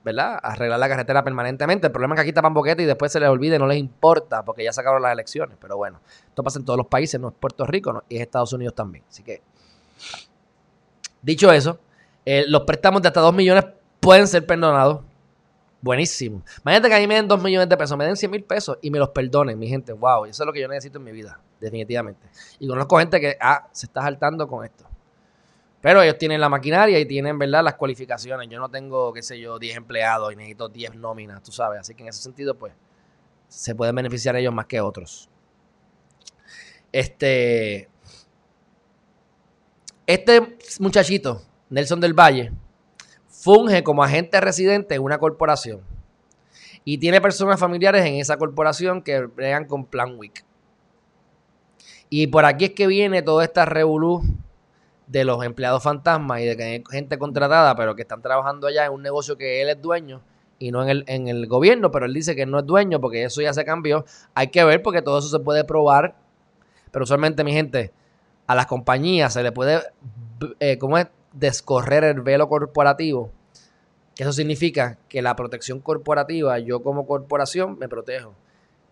[0.06, 0.40] ¿verdad?
[0.42, 1.88] Arreglar la carretera permanentemente.
[1.88, 3.80] El problema es que aquí tapan boquete y después se les olvida y no les
[3.80, 5.58] importa porque ya sacaron las elecciones.
[5.60, 8.22] Pero bueno, esto pasa en todos los países, no es Puerto Rico no, y es
[8.22, 9.04] Estados Unidos también.
[9.10, 9.42] Así que,
[11.24, 11.80] dicho eso,
[12.24, 13.66] eh, los préstamos de hasta 2 millones
[14.00, 15.02] pueden ser perdonados.
[15.86, 16.42] Buenísimo.
[16.64, 18.80] Imagínate que a mí me den 2 millones de pesos, me den 100 mil pesos
[18.82, 19.94] y me los perdonen, mi gente.
[19.94, 22.28] Wow, eso es lo que yo necesito en mi vida, definitivamente.
[22.58, 24.84] Y conozco gente que, ah, se está saltando con esto.
[25.82, 28.50] Pero ellos tienen la maquinaria y tienen, ¿verdad?, las cualificaciones.
[28.50, 31.82] Yo no tengo, qué sé yo, 10 empleados y necesito 10 nóminas, tú sabes.
[31.82, 32.74] Así que en ese sentido, pues,
[33.48, 35.30] se pueden beneficiar ellos más que otros.
[36.92, 37.90] Este.
[40.08, 42.52] Este muchachito, Nelson del Valle,
[43.46, 45.82] funge como agente residente en una corporación.
[46.84, 50.44] Y tiene personas familiares en esa corporación que bregan con Plan Week.
[52.10, 54.44] Y por aquí es que viene toda esta revolución
[55.06, 58.88] de los empleados fantasmas y de que hay gente contratada, pero que están trabajando allá
[58.88, 60.24] en un negocio que él es dueño
[60.58, 63.26] y no en el, en el gobierno, pero él dice que no es dueño porque
[63.26, 64.06] eso ya se cambió.
[64.34, 66.16] Hay que ver porque todo eso se puede probar.
[66.90, 67.94] Pero usualmente, mi gente,
[68.48, 69.84] a las compañías se le puede,
[70.60, 71.06] eh, ¿cómo es?
[71.36, 73.32] Descorrer el velo corporativo.
[74.18, 78.34] Eso significa que la protección corporativa, yo como corporación me protejo.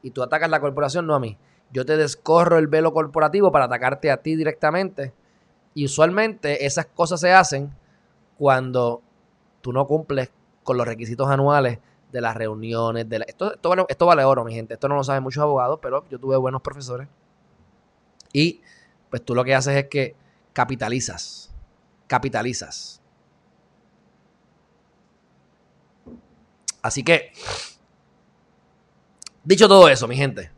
[0.02, 1.38] Y tú atacas la corporación, no a mí.
[1.72, 5.14] Yo te descorro el velo corporativo para atacarte a ti directamente
[5.74, 7.74] y usualmente esas cosas se hacen
[8.38, 9.02] cuando
[9.62, 10.30] tú no cumples
[10.64, 11.80] con los requisitos anuales
[12.12, 13.08] de las reuniones.
[13.10, 14.76] De esto, esto, vale, oro, mi gente.
[14.76, 17.08] Esto no lo saben muchos abogados, pero yo tuve buenos profesores.
[18.32, 18.62] Y
[19.10, 20.16] pues tú lo que haces es que
[20.54, 21.53] capitalizas.
[22.08, 23.02] Capitalizas.
[26.82, 27.32] Así que,
[29.44, 30.52] dicho todo eso, mi gente,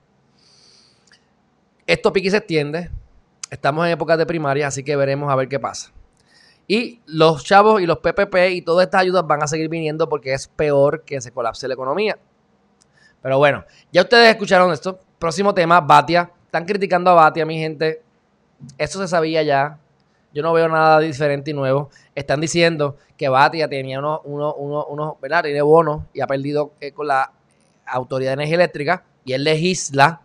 [1.86, 2.90] esto piqui se extiende.
[3.52, 5.92] Estamos en época de primaria, así que veremos a ver qué pasa.
[6.68, 10.34] Y los chavos y los PPP y todas estas ayudas van a seguir viniendo porque
[10.34, 12.18] es peor que se colapse la economía.
[13.22, 15.00] Pero bueno, ya ustedes escucharon esto.
[15.20, 16.32] Próximo tema, Batia.
[16.46, 18.02] Están criticando a Batia, mi gente.
[18.78, 19.80] Eso se sabía ya.
[20.36, 21.90] Yo no veo nada diferente y nuevo.
[22.14, 25.44] Están diciendo que Batia tenía unos, unos, unos, unos ¿verdad?
[25.44, 27.32] Tiene bonos y ha perdido eh, con la
[27.86, 30.24] Autoridad de Energía Eléctrica y él legisla,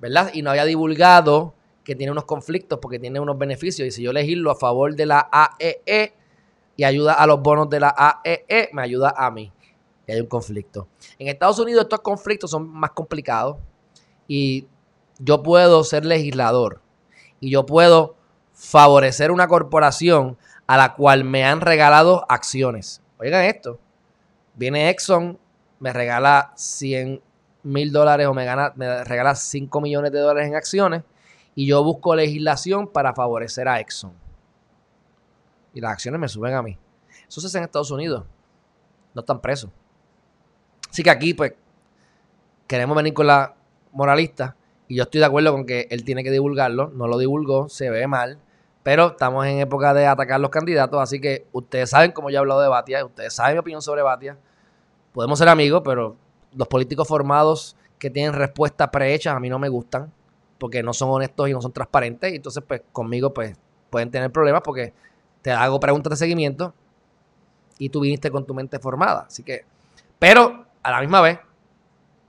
[0.00, 0.30] ¿verdad?
[0.34, 3.88] Y no había divulgado que tiene unos conflictos porque tiene unos beneficios.
[3.88, 6.12] Y si yo legislo a favor de la AEE e
[6.76, 9.50] y ayuda a los bonos de la AEE, e, me ayuda a mí.
[10.06, 10.88] Y hay un conflicto.
[11.18, 13.56] En Estados Unidos estos conflictos son más complicados
[14.28, 14.66] y
[15.18, 16.82] yo puedo ser legislador
[17.40, 18.16] y yo puedo
[18.56, 23.02] favorecer una corporación a la cual me han regalado acciones.
[23.18, 23.78] Oigan esto.
[24.54, 25.38] Viene Exxon,
[25.78, 27.20] me regala 100
[27.62, 31.02] mil dólares o me, gana, me regala 5 millones de dólares en acciones
[31.54, 34.12] y yo busco legislación para favorecer a Exxon.
[35.74, 36.78] Y las acciones me suben a mí.
[37.28, 38.24] Eso se hace en Estados Unidos.
[39.14, 39.70] No están presos.
[40.90, 41.52] Así que aquí, pues,
[42.66, 43.54] queremos venir con la
[43.92, 44.56] moralista.
[44.88, 46.88] Y yo estoy de acuerdo con que él tiene que divulgarlo.
[46.94, 48.38] No lo divulgó, se ve mal.
[48.86, 51.00] Pero estamos en época de atacar los candidatos.
[51.02, 53.04] Así que ustedes saben cómo yo he hablado de Batia.
[53.04, 54.38] Ustedes saben mi opinión sobre Batia.
[55.12, 56.14] Podemos ser amigos, pero
[56.54, 60.12] los políticos formados que tienen respuestas prehechas a mí no me gustan
[60.56, 62.32] porque no son honestos y no son transparentes.
[62.32, 63.56] Y entonces, pues conmigo, pues
[63.90, 64.94] pueden tener problemas porque
[65.42, 66.72] te hago preguntas de seguimiento
[67.78, 69.24] y tú viniste con tu mente formada.
[69.26, 69.64] Así que,
[70.20, 71.40] pero a la misma vez,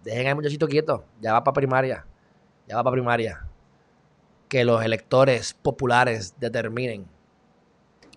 [0.03, 2.03] dejen al muchachito quieto, ya va para primaria,
[2.67, 3.46] ya va para primaria.
[4.49, 7.05] Que los electores populares determinen.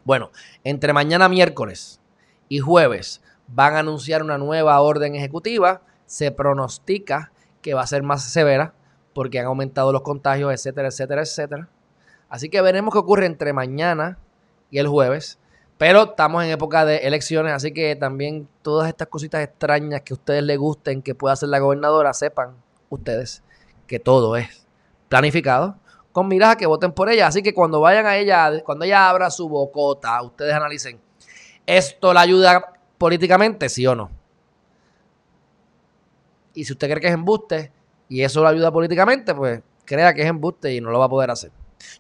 [0.05, 0.31] Bueno,
[0.65, 2.01] entre mañana miércoles
[2.49, 5.83] y jueves van a anunciar una nueva orden ejecutiva.
[6.07, 8.75] Se pronostica que va a ser más severa
[9.15, 11.69] porque han aumentado los contagios, etcétera, etcétera, etcétera.
[12.29, 14.19] Así que veremos qué ocurre entre mañana
[14.71, 15.39] y el jueves.
[15.79, 20.17] Pero estamos en época de elecciones, así que también todas estas cositas extrañas que a
[20.17, 22.55] ustedes les gusten, que pueda hacer la gobernadora, sepan
[22.91, 23.43] ustedes
[23.87, 24.67] que todo es
[25.09, 25.77] planificado
[26.13, 27.27] con miras a que voten por ella.
[27.27, 31.01] Así que cuando vayan a ella, cuando ella abra su bocota, ustedes analicen,
[31.67, 34.11] ¿esto la ayuda políticamente, sí o no?
[36.55, 37.73] Y si usted cree que es embuste,
[38.09, 41.09] y eso lo ayuda políticamente, pues crea que es embuste y no lo va a
[41.09, 41.53] poder hacer.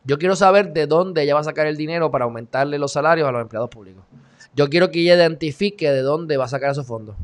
[0.05, 3.29] Yo quiero saber de dónde ella va a sacar el dinero para aumentarle los salarios
[3.29, 4.05] a los empleados públicos.
[4.55, 7.17] Yo quiero que ella identifique de dónde va a sacar esos fondos.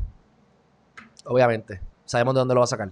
[1.25, 2.91] Obviamente, sabemos de dónde lo va a sacar.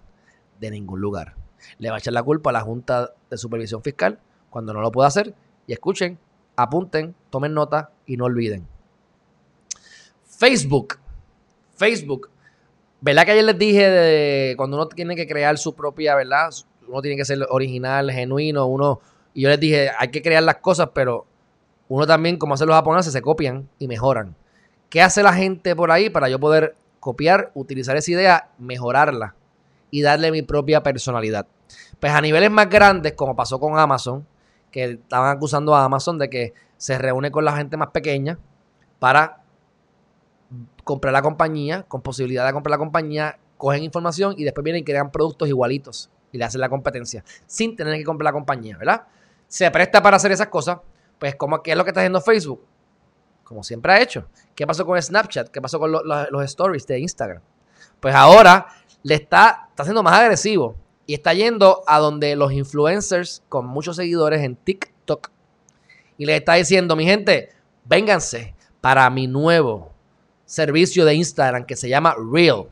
[0.60, 1.44] De ningún lugar.
[1.78, 4.91] Le va a echar la culpa a la Junta de Supervisión Fiscal cuando no lo
[4.91, 5.34] pueda hacer.
[5.67, 6.17] Y escuchen,
[6.56, 8.67] apunten, tomen nota y no olviden.
[10.25, 10.99] Facebook.
[11.75, 12.30] Facebook
[13.06, 16.49] ¿Verdad que ayer les dije de cuando uno tiene que crear su propia, ¿verdad?
[16.88, 18.99] Uno tiene que ser original, genuino, uno...
[19.36, 21.28] Y yo les dije, hay que crear las cosas, pero
[21.88, 24.36] uno también, como hacen los japoneses, se copian y mejoran.
[24.89, 29.36] ¿Qué hace la gente por ahí para yo poder copiar, utilizar esa idea, mejorarla
[29.91, 31.45] y darle mi propia personalidad?
[31.99, 34.25] Pues a niveles más grandes, como pasó con Amazon,
[34.71, 38.38] que estaban acusando a Amazon de que se reúne con la gente más pequeña
[38.99, 39.41] para
[40.84, 44.86] comprar la compañía, con posibilidad de comprar la compañía, cogen información y después vienen y
[44.86, 49.04] crean productos igualitos y le hacen la competencia sin tener que comprar la compañía, ¿verdad?
[49.47, 50.80] Se presta para hacer esas cosas.
[51.17, 52.62] Pues, como, ¿qué es lo que está haciendo Facebook?
[53.43, 54.28] Como siempre ha hecho.
[54.54, 55.49] ¿Qué pasó con Snapchat?
[55.49, 57.41] ¿Qué pasó con los stories de Instagram?
[57.99, 58.67] Pues ahora
[59.04, 60.75] le está, está siendo más agresivo
[61.06, 65.30] y está yendo a donde los influencers con muchos seguidores en TikTok
[66.18, 67.50] y le está diciendo, mi gente,
[67.84, 69.91] vénganse para mi nuevo
[70.46, 72.68] servicio de Instagram que se llama Real.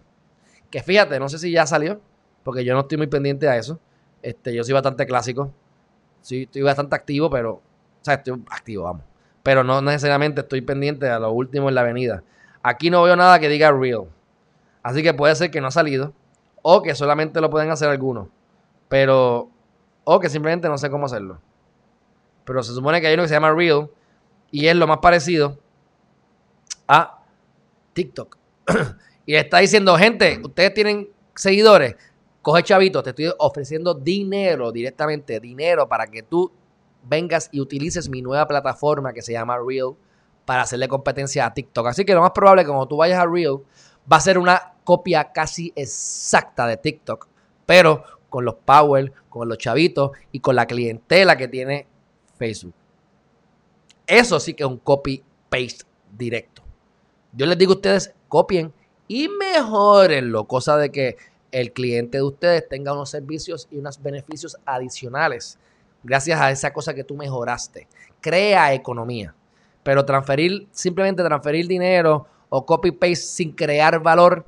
[0.69, 1.99] Que fíjate, no sé si ya salió,
[2.43, 3.79] porque yo no estoy muy pendiente a eso.
[4.21, 5.53] Este, yo soy bastante clásico.
[6.21, 7.53] Sí, estoy bastante activo, pero.
[7.53, 7.61] O
[8.05, 9.03] sea, estoy activo, vamos.
[9.43, 12.23] Pero no necesariamente estoy pendiente a lo último en la avenida.
[12.61, 14.05] Aquí no veo nada que diga real.
[14.81, 16.13] Así que puede ser que no ha salido.
[16.63, 18.29] O que solamente lo pueden hacer algunos.
[18.89, 19.51] Pero.
[20.05, 21.39] O que simplemente no sé cómo hacerlo.
[22.45, 23.89] Pero se supone que hay uno que se llama Real.
[24.49, 25.59] Y es lo más parecido
[26.87, 27.23] a
[27.93, 28.37] TikTok.
[29.25, 31.95] y está diciendo, gente, ustedes tienen seguidores,
[32.41, 36.51] coge chavito, te estoy ofreciendo dinero directamente, dinero para que tú
[37.03, 39.95] vengas y utilices mi nueva plataforma que se llama Real
[40.45, 41.87] para hacerle competencia a TikTok.
[41.87, 43.59] Así que lo más probable que cuando tú vayas a Real
[44.11, 47.27] va a ser una copia casi exacta de TikTok,
[47.65, 51.87] pero con los power, con los chavitos y con la clientela que tiene
[52.37, 52.73] Facebook.
[54.07, 55.85] Eso sí que es un copy-paste
[56.17, 56.61] directo.
[57.31, 58.73] Yo les digo a ustedes, copien
[59.07, 61.17] y mejorenlo, cosa de que
[61.51, 65.59] el cliente de ustedes tenga unos servicios y unos beneficios adicionales
[66.03, 67.87] gracias a esa cosa que tú mejoraste.
[68.19, 69.33] Crea economía.
[69.83, 74.45] Pero transferir, simplemente transferir dinero o copy-paste sin crear valor,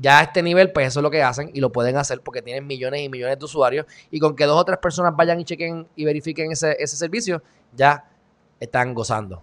[0.00, 2.42] ya a este nivel, pues eso es lo que hacen y lo pueden hacer porque
[2.42, 5.44] tienen millones y millones de usuarios y con que dos o tres personas vayan y
[5.44, 7.42] chequen y verifiquen ese, ese servicio,
[7.74, 8.10] ya
[8.58, 9.42] están gozando.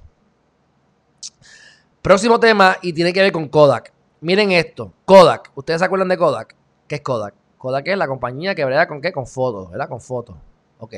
[2.01, 3.93] Próximo tema y tiene que ver con Kodak.
[4.21, 5.51] Miren esto, Kodak.
[5.55, 6.55] ¿Ustedes se acuerdan de Kodak?
[6.87, 7.35] ¿Qué es Kodak?
[7.57, 9.11] Kodak es la compañía que brega con qué?
[9.11, 9.89] Con fotos, ¿verdad?
[9.89, 10.35] Con fotos.
[10.79, 10.95] Ok.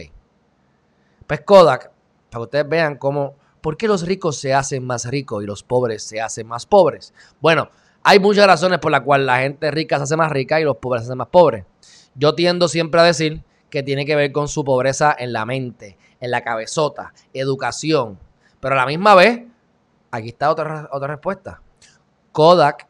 [1.28, 1.92] Pues Kodak,
[2.30, 5.64] para que ustedes vean cómo, ¿por qué los ricos se hacen más ricos y los
[5.64, 7.14] pobres se hacen más pobres?
[7.42, 7.70] Bueno,
[8.04, 10.78] hay muchas razones por las cuales la gente rica se hace más rica y los
[10.78, 11.66] pobres se hacen más pobres.
[12.16, 15.98] Yo tiendo siempre a decir que tiene que ver con su pobreza en la mente,
[16.20, 18.20] en la cabezota, educación.
[18.60, 19.42] Pero a la misma vez,
[20.12, 21.62] aquí está otra, otra respuesta.
[22.32, 22.88] Kodak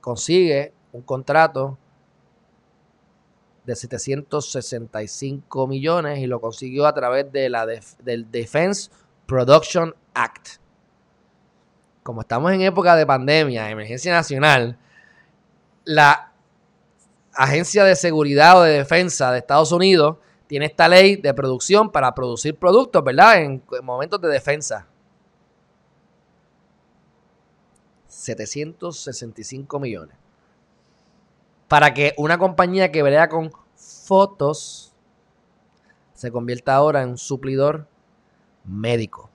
[0.00, 1.78] consigue un contrato
[3.64, 8.90] de 765 millones y lo consiguió a través de la del Defense
[9.26, 10.63] Production Act.
[12.04, 14.78] Como estamos en época de pandemia, emergencia nacional,
[15.84, 16.32] la
[17.32, 22.14] Agencia de Seguridad o de Defensa de Estados Unidos tiene esta ley de producción para
[22.14, 23.40] producir productos, ¿verdad?
[23.40, 24.86] En, momentos de defensa.
[28.06, 30.14] 765 millones.
[31.68, 34.92] Para que una compañía que vea con fotos
[36.12, 37.88] se convierta ahora en un suplidor
[38.66, 39.30] médico.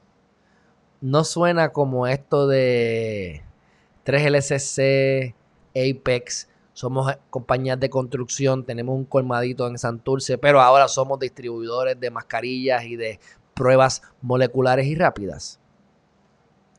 [1.01, 3.41] No suena como esto de
[4.05, 5.33] 3LCC,
[5.75, 12.09] Apex, somos compañías de construcción, tenemos un colmadito en Santurce, pero ahora somos distribuidores de
[12.09, 13.19] mascarillas y de
[13.53, 15.59] pruebas moleculares y rápidas.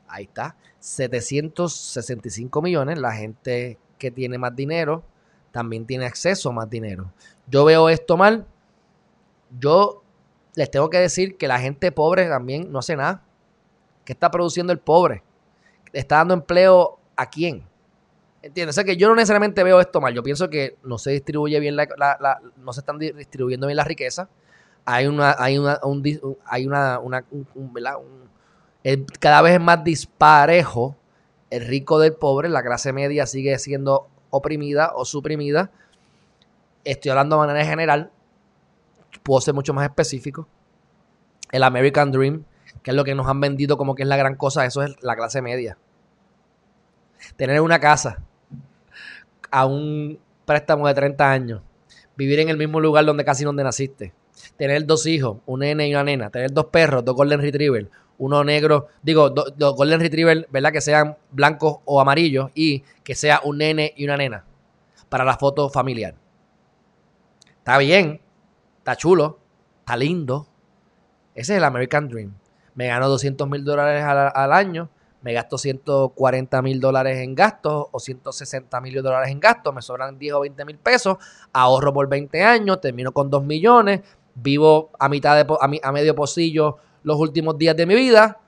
[0.09, 5.05] Ahí está, 765 millones, la gente que tiene más dinero
[5.53, 7.13] también tiene acceso a más dinero.
[7.47, 8.47] Yo veo esto mal,
[9.59, 10.03] yo
[10.55, 13.23] les tengo que decir que la gente pobre también no hace nada.
[14.11, 15.23] ¿Qué está produciendo el pobre?
[15.93, 17.63] ¿Está dando empleo a quién?
[18.43, 18.73] ¿Entiendes?
[18.73, 20.13] O sea que yo no necesariamente veo esto mal.
[20.13, 21.87] Yo pienso que no se distribuye bien la,
[22.57, 24.29] no se están distribuyendo bien la riqueza.
[24.85, 25.79] Hay una, hay una,
[26.45, 27.25] hay una, una
[29.21, 30.97] cada vez es más disparejo
[31.51, 35.71] el rico del pobre, la clase media sigue siendo oprimida o suprimida.
[36.83, 38.11] Estoy hablando de manera general,
[39.23, 40.49] puedo ser mucho más específico.
[41.53, 42.45] El American Dream,
[42.83, 45.03] que es lo que nos han vendido como que es la gran cosa, eso es
[45.03, 45.79] la clase media.
[47.37, 48.23] Tener una casa,
[49.51, 51.63] a un préstamo de 30 años,
[52.17, 54.13] vivir en el mismo lugar donde casi donde naciste,
[54.57, 58.45] tener dos hijos, un nene y una nena, tener dos perros, dos golden retriever, uno
[58.45, 60.73] negro, digo, dos golden retriever, ¿verdad?
[60.73, 64.45] Que sean blancos o amarillos y que sea un nene y una nena
[65.09, 66.15] para la foto familiar.
[67.59, 68.21] Está bien,
[68.79, 69.39] está chulo,
[69.81, 70.47] está lindo.
[71.35, 72.35] Ese es el American Dream.
[72.81, 74.89] Me gano 200 mil dólares al, año,
[75.21, 80.19] me gasto 140 mil dólares en gastos o 160 mil dólares en gastos, me sobran
[80.19, 81.19] 10 o 20 mil pesos,
[81.53, 84.01] ahorro por 20 años, termino con 2 millones,
[84.35, 88.39] vivo a mitad de, a, a medio pocillo los últimos días de mi vida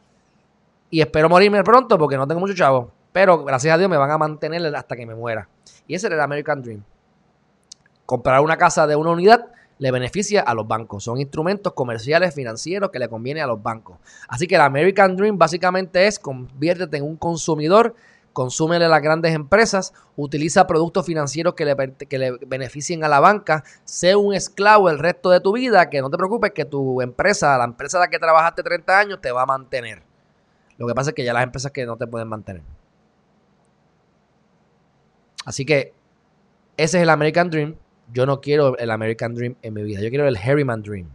[0.89, 2.91] y espero morirme pronto porque no tengo mucho chavo.
[3.13, 5.47] Pero gracias a Dios me van a mantener hasta que me muera.
[5.87, 6.83] Y ese era el American Dream.
[8.07, 9.45] Comprar una casa de una unidad
[9.83, 11.03] le beneficia a los bancos.
[11.03, 13.99] Son instrumentos comerciales, financieros que le conviene a los bancos.
[14.29, 17.97] Así que el American Dream básicamente es conviértete en un consumidor,
[18.33, 21.75] consúmele a las grandes empresas, utiliza productos financieros que le,
[22.09, 26.01] que le beneficien a la banca, sé un esclavo el resto de tu vida, que
[26.01, 29.33] no te preocupes que tu empresa, la empresa de la que trabajaste 30 años, te
[29.33, 30.05] va a mantener.
[30.79, 32.63] Lo que pasa es que ya las empresas que no te pueden mantener.
[35.45, 35.93] Así que
[36.77, 37.75] ese es el American Dream.
[38.13, 40.01] Yo no quiero el American Dream en mi vida.
[40.01, 41.09] Yo quiero el Harryman Dream.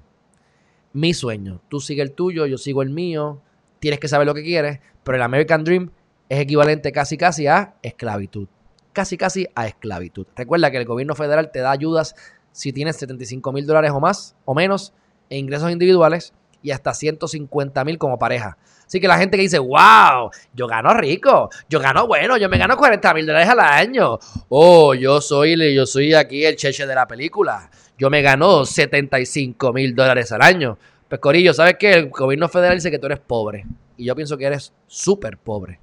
[0.94, 1.62] Mi sueño.
[1.70, 3.42] Tú sigue el tuyo, yo sigo el mío.
[3.80, 4.80] Tienes que saber lo que quieres.
[5.04, 5.92] Pero el American Dream
[6.30, 8.48] es equivalente casi casi a esclavitud.
[8.94, 10.26] Casi casi a esclavitud.
[10.36, 12.16] Recuerda que el gobierno federal te da ayudas
[12.52, 14.94] si tienes 75 mil dólares o más o menos
[15.30, 16.34] en ingresos individuales
[16.64, 18.58] y hasta 150 mil como pareja.
[18.88, 22.58] Así que la gente que dice, wow, yo gano rico, yo gano bueno, yo me
[22.58, 24.18] gano 40 mil dólares al año.
[24.48, 27.70] Oh, yo soy, yo soy aquí el cheche de la película.
[27.98, 30.78] Yo me gano 75 mil dólares al año.
[31.10, 31.92] Pues Corillo, ¿sabes qué?
[31.92, 33.66] El gobierno federal dice que tú eres pobre.
[33.98, 35.82] Y yo pienso que eres súper pobre.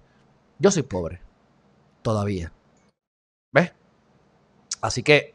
[0.59, 1.21] Yo soy pobre.
[2.01, 2.53] Todavía.
[3.53, 3.73] ¿Ves?
[4.81, 5.35] Así que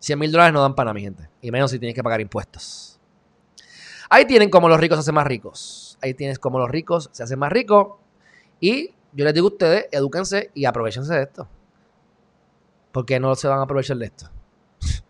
[0.00, 1.28] 100 mil dólares no dan para mi gente.
[1.40, 2.98] Y menos si tienes que pagar impuestos.
[4.10, 7.22] Ahí tienen como los ricos se hacen más ricos ahí tienes como los ricos se
[7.22, 7.98] hacen más ricos.
[8.60, 11.48] Y yo les digo a ustedes, edúquense y aprovechense de esto.
[12.92, 14.28] Porque no se van a aprovechar de esto.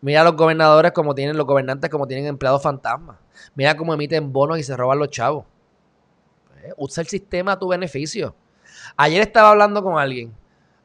[0.00, 3.16] Mira los gobernadores como tienen, los gobernantes como tienen empleados fantasmas.
[3.54, 5.44] Mira cómo emiten bonos y se roban los chavos.
[6.62, 8.34] Eh, usa el sistema a tu beneficio.
[8.96, 10.32] Ayer estaba hablando con alguien.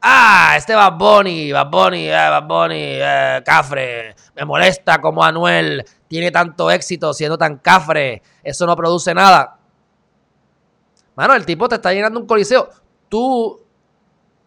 [0.04, 4.16] Ah, este Bad Bunny, Bad Bunny, eh, Bad Bunny, eh, Cafre.
[4.34, 9.58] Me molesta como Anuel tiene tanto éxito siendo tan cafre, eso no produce nada.
[11.14, 12.68] Mano, el tipo te está llenando un coliseo.
[13.08, 13.60] Tú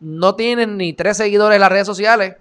[0.01, 2.35] no tienes ni tres seguidores en las redes sociales.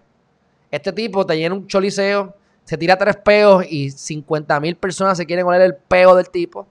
[0.71, 2.35] Este tipo te llena un choliseo,
[2.65, 6.67] se tira tres peos y 50 mil personas se quieren oler el peo del tipo.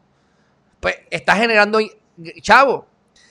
[0.81, 1.79] Pues está generando,
[2.41, 2.85] chavo,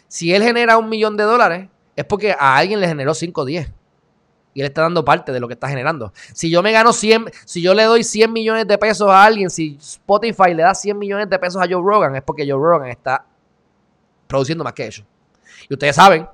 [0.08, 3.44] si él genera un millón de dólares, es porque a alguien le generó 5 o
[3.44, 3.72] 10
[4.54, 6.12] y él está dando parte de lo que está generando.
[6.34, 9.50] Si yo me gano 100, si yo le doy 100 millones de pesos a alguien,
[9.50, 12.90] si Spotify le da 100 millones de pesos a Joe Rogan, es porque Joe Rogan
[12.90, 13.24] está
[14.26, 15.04] produciendo más que ellos.
[15.68, 16.28] Y ustedes saben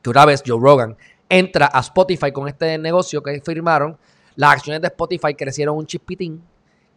[0.00, 0.96] que una vez Joe Rogan
[1.28, 3.96] entra a Spotify con este negocio que firmaron,
[4.36, 6.42] las acciones de Spotify crecieron un chispitín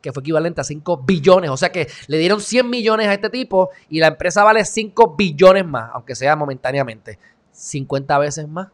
[0.02, 1.50] que fue equivalente a 5 billones.
[1.50, 5.16] O sea que le dieron 100 millones a este tipo y la empresa vale 5
[5.16, 7.18] billones más, aunque sea momentáneamente.
[7.58, 8.70] 50 veces más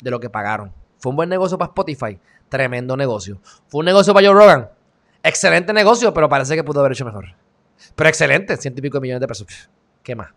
[0.00, 0.72] de lo que pagaron.
[0.98, 3.40] Fue un buen negocio para Spotify, tremendo negocio.
[3.68, 4.70] Fue un negocio para Joe Rogan,
[5.22, 7.26] excelente negocio, pero parece que pudo haber hecho mejor.
[7.94, 9.46] Pero excelente, ciento y pico millones de pesos.
[10.02, 10.30] ¿Qué más?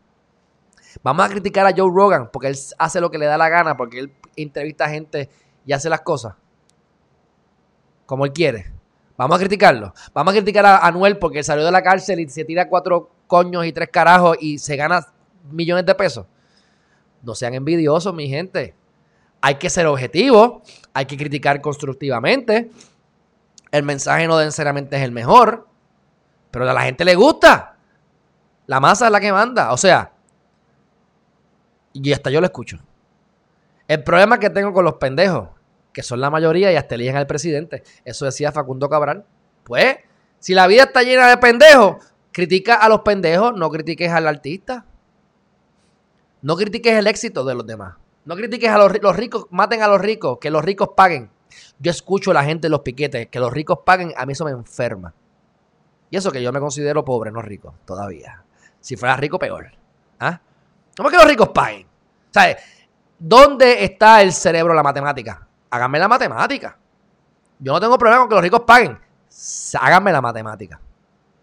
[1.04, 3.78] Vamos a criticar a Joe Rogan porque él hace lo que le da la gana,
[3.78, 5.30] porque él entrevista a gente
[5.66, 6.36] y hace las cosas
[8.06, 8.72] como él quiere.
[9.16, 9.94] Vamos a criticarlo.
[10.14, 13.66] Vamos a criticar a Anuel porque salió de la cárcel y se tira cuatro coños
[13.66, 15.06] y tres carajos y se gana
[15.52, 16.26] millones de pesos.
[17.22, 18.76] No sean envidiosos, mi gente.
[19.42, 20.62] Hay que ser objetivo,
[20.94, 22.72] hay que criticar constructivamente.
[23.72, 25.68] El mensaje no necesariamente es el mejor,
[26.52, 27.78] pero a la gente le gusta.
[28.68, 29.72] La masa es la que manda.
[29.72, 30.12] O sea,
[31.94, 32.80] y hasta yo lo escucho.
[33.88, 35.50] El problema que tengo con los pendejos,
[35.92, 39.26] que son la mayoría y hasta eligen al presidente, eso decía Facundo Cabral.
[39.64, 39.98] Pues,
[40.40, 41.98] si la vida está llena de pendejos,
[42.32, 44.86] critica a los pendejos, no critiques al artista.
[46.42, 47.96] No critiques el éxito de los demás.
[48.26, 51.30] No critiques a los, ricos, maten a los ricos, que los ricos paguen.
[51.80, 54.46] Yo escucho a la gente en los piquetes, que los ricos paguen, a mí eso
[54.46, 55.14] me enferma.
[56.10, 58.44] Y eso que yo me considero pobre, no rico, todavía.
[58.80, 59.72] Si fuera rico, peor.
[60.20, 60.40] ¿Ah?
[60.96, 61.88] ¿Cómo que los ricos paguen?
[62.32, 62.58] ¿Sabes?
[63.18, 65.48] ¿Dónde está el cerebro la matemática?
[65.70, 66.78] Háganme la matemática.
[67.60, 68.98] Yo no tengo problema con que los ricos paguen.
[69.80, 70.80] Háganme la matemática.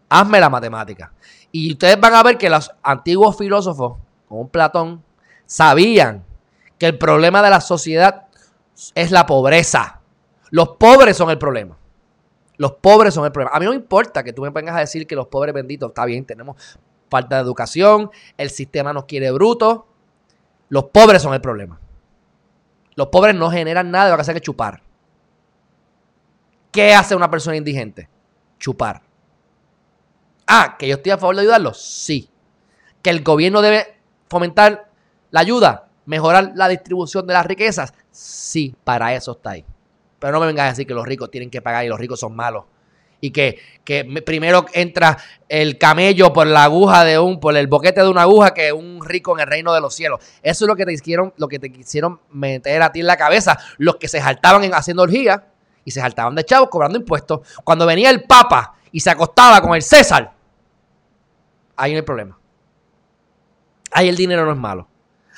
[0.09, 1.12] Hazme la matemática.
[1.53, 3.99] Y ustedes van a ver que los antiguos filósofos,
[4.29, 5.03] como Platón,
[5.47, 6.24] sabían
[6.79, 8.27] que el problema de la sociedad
[8.95, 10.01] es la pobreza.
[10.51, 11.77] Los pobres son el problema.
[12.57, 13.55] Los pobres son el problema.
[13.55, 15.89] A mí no me importa que tú me vengas a decir que los pobres benditos,
[15.91, 16.57] está bien, tenemos
[17.11, 19.83] falta de educación, el sistema nos quiere brutos.
[20.68, 21.79] Los pobres son el problema.
[22.95, 24.83] Los pobres no generan nada de lo que hacer que chupar.
[26.72, 28.09] ¿Qué hace una persona indigente?
[28.59, 29.03] Chupar.
[30.47, 31.81] Ah, que yo estoy a favor de ayudarlos.
[31.81, 32.31] Sí.
[33.03, 33.95] Que el gobierno debe
[34.29, 34.91] fomentar
[35.31, 37.93] la ayuda, mejorar la distribución de las riquezas.
[38.11, 39.64] Sí, para eso está ahí.
[40.18, 42.20] Pero no me vengas a decir que los ricos tienen que pagar y los ricos
[42.20, 42.64] son malos.
[43.20, 45.16] Y que, que primero entra
[45.49, 49.05] el camello por la aguja de un, por el boquete de una aguja que un
[49.05, 50.20] rico en el reino de los cielos.
[50.43, 53.16] Eso es lo que te hicieron, lo que te quisieron meter a ti en la
[53.16, 53.59] cabeza.
[53.79, 55.47] Los que se saltaban en haciendo orgía
[55.85, 57.41] y se saltaban de chavos cobrando impuestos.
[57.64, 60.33] Cuando venía el Papa y se acostaba con el César,
[61.77, 62.39] ahí no hay problema.
[63.97, 64.86] Ahí el dinero no es malo.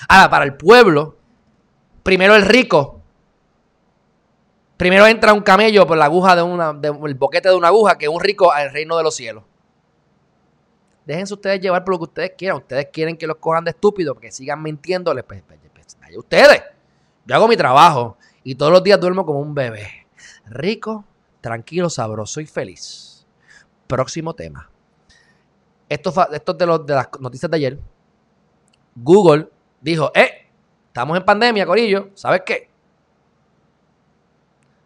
[0.08, 1.16] Ahora, para el pueblo,
[2.02, 3.00] primero el rico.
[4.76, 8.08] Primero entra un camello por la aguja de una, el boquete de una aguja que
[8.08, 9.44] un rico al reino de los cielos.
[11.06, 12.56] Déjense ustedes llevar por lo que ustedes quieran.
[12.56, 15.22] Ustedes quieren que los cojan de estúpidos, que sigan mintiéndoles.
[15.22, 16.60] Pues, pues, pues, ustedes.
[17.26, 20.08] Yo hago mi trabajo y todos los días duermo como un bebé.
[20.46, 21.04] Rico,
[21.40, 23.24] tranquilo, sabroso y feliz.
[23.86, 24.68] Próximo tema.
[25.88, 27.78] Esto, esto es de, los, de las noticias de ayer.
[29.02, 29.48] Google
[29.80, 30.46] dijo, eh,
[30.86, 32.68] estamos en pandemia, Corillo, ¿sabes qué?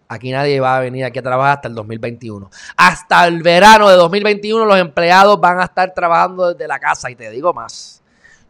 [0.08, 2.50] Aquí nadie va a venir aquí a trabajar hasta el 2021.
[2.76, 7.10] Hasta el verano de 2021 los empleados van a estar trabajando desde la casa.
[7.10, 8.02] Y te digo más,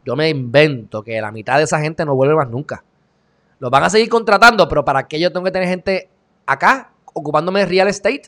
[0.05, 2.83] yo me invento que la mitad de esa gente no vuelve más nunca.
[3.61, 6.11] Los van a seguir contratando, pero ¿para qué yo tengo que tener gente
[6.47, 8.23] acá ocupándome de real estate?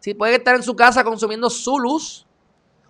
[0.00, 2.26] Si pueden estar en su casa consumiendo su luz,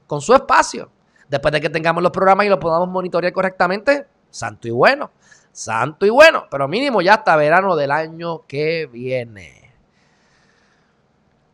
[0.07, 0.91] con su espacio.
[1.31, 5.13] Después de que tengamos los programas y los podamos monitorear correctamente, santo y bueno.
[5.53, 9.73] Santo y bueno, pero mínimo ya hasta verano del año que viene.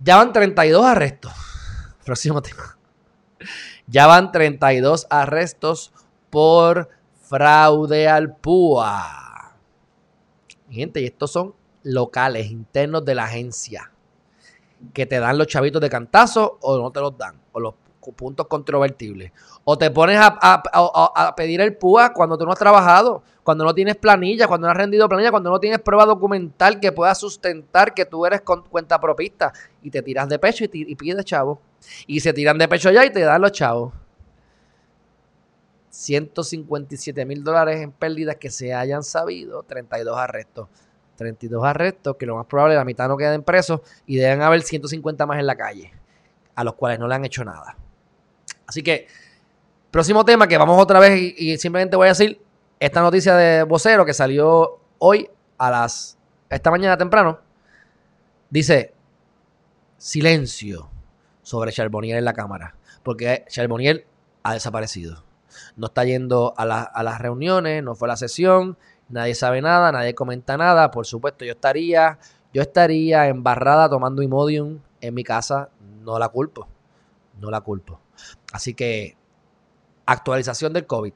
[0.01, 1.33] Ya van 32 arrestos.
[2.05, 2.79] Próximo tema.
[3.87, 5.93] Ya van 32 arrestos
[6.31, 6.89] por
[7.21, 9.55] fraude al PUA.
[10.71, 13.93] Gente, y estos son locales, internos de la agencia.
[14.95, 17.41] Que te dan los chavitos de cantazo o no te los dan.
[17.53, 17.75] O los
[18.15, 19.33] puntos controvertibles.
[19.65, 23.97] O te pones a, pedir el PUA cuando tú no has trabajado, cuando no tienes
[23.97, 28.05] planilla, cuando no has rendido planilla, cuando no tienes prueba documental que pueda sustentar que
[28.05, 29.53] tú eres cuenta propista
[29.83, 31.61] y te tiras de pecho y, y pides chavo.
[32.07, 33.93] Y se tiran de pecho ya y te dan los chavos.
[35.91, 40.69] 157 mil dólares en pérdidas que se hayan sabido, 32 arrestos.
[41.17, 45.27] 32 arrestos, que lo más probable la mitad no queden presos y deben haber 150
[45.27, 45.93] más en la calle,
[46.55, 47.77] a los cuales no le han hecho nada.
[48.67, 49.07] Así que,
[49.91, 52.41] próximo tema que vamos otra vez y, simplemente voy a decir
[52.81, 56.19] esta noticia de vocero que salió hoy a las,
[56.51, 57.39] esta mañana temprano.
[58.51, 58.93] Dice,
[59.97, 60.91] silencio
[61.43, 64.07] sobre Charbonnier en la Cámara, porque Charbonnier
[64.43, 65.25] ha desaparecido.
[65.77, 68.77] No está yendo a, a, las reuniones, no fue a la sesión,
[69.09, 70.91] nadie sabe nada, nadie comenta nada.
[70.91, 72.19] Por supuesto, yo estaría,
[72.53, 75.71] yo estaría embarrada tomando Imodium en mi casa,
[76.03, 76.69] no la culpo,
[77.41, 78.01] no la culpo.
[78.53, 79.17] Así que
[80.07, 81.13] actualización del COVID,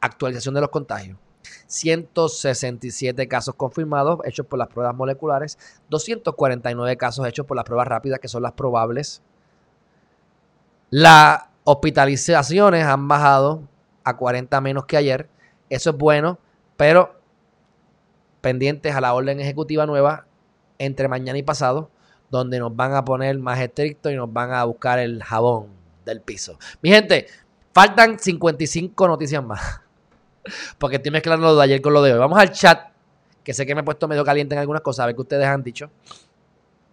[0.00, 1.18] actualización de los contagios.
[1.66, 5.58] 167 casos confirmados hechos por las pruebas moleculares,
[5.88, 9.22] 249 casos hechos por las pruebas rápidas, que son las probables.
[10.90, 13.62] Las hospitalizaciones han bajado
[14.04, 15.28] a 40 menos que ayer.
[15.68, 16.38] Eso es bueno,
[16.76, 17.20] pero
[18.40, 20.26] pendientes a la orden ejecutiva nueva
[20.78, 21.90] entre mañana y pasado,
[22.30, 26.22] donde nos van a poner más estrictos y nos van a buscar el jabón del
[26.22, 26.58] piso.
[26.80, 27.26] Mi gente,
[27.74, 29.82] faltan 55 noticias más.
[30.78, 32.18] Porque estoy mezclando lo de ayer con lo de hoy.
[32.18, 32.88] Vamos al chat,
[33.44, 35.46] que sé que me he puesto medio caliente en algunas cosas, a ver qué ustedes
[35.46, 35.90] han dicho.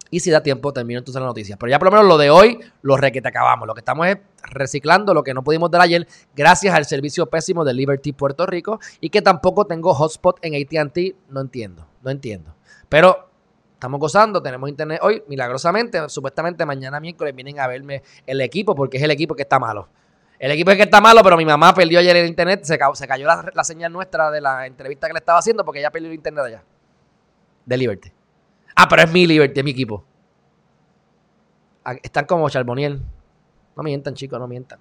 [0.09, 1.57] Y si da tiempo, termino entonces la noticia.
[1.57, 3.67] Pero ya por lo menos lo de hoy, lo re que te acabamos.
[3.67, 7.65] Lo que estamos es reciclando lo que no pudimos dar ayer, gracias al servicio pésimo
[7.65, 8.79] de Liberty Puerto Rico.
[8.99, 11.15] Y que tampoco tengo hotspot en ATT.
[11.29, 12.55] No entiendo, no entiendo.
[12.89, 13.32] Pero
[13.83, 16.07] Estamos gozando, tenemos internet hoy, milagrosamente.
[16.07, 19.89] Supuestamente mañana miércoles vienen a verme el equipo porque es el equipo que está malo.
[20.39, 22.63] El equipo es que está malo, pero mi mamá perdió ayer el internet.
[22.63, 26.07] Se, cayó la, señal nuestra de la entrevista que le estaba haciendo porque ella perdió
[26.07, 26.63] el internet allá.
[27.65, 28.09] De Liberty.
[28.73, 30.05] Ah, pero es mi Liberty, es mi equipo.
[32.03, 33.01] Están como Charboniel.
[33.75, 34.79] No mientan, chicos, no mientan.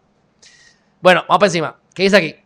[1.00, 1.76] Bueno, vamos para encima.
[1.92, 2.36] ¿Qué dice aquí?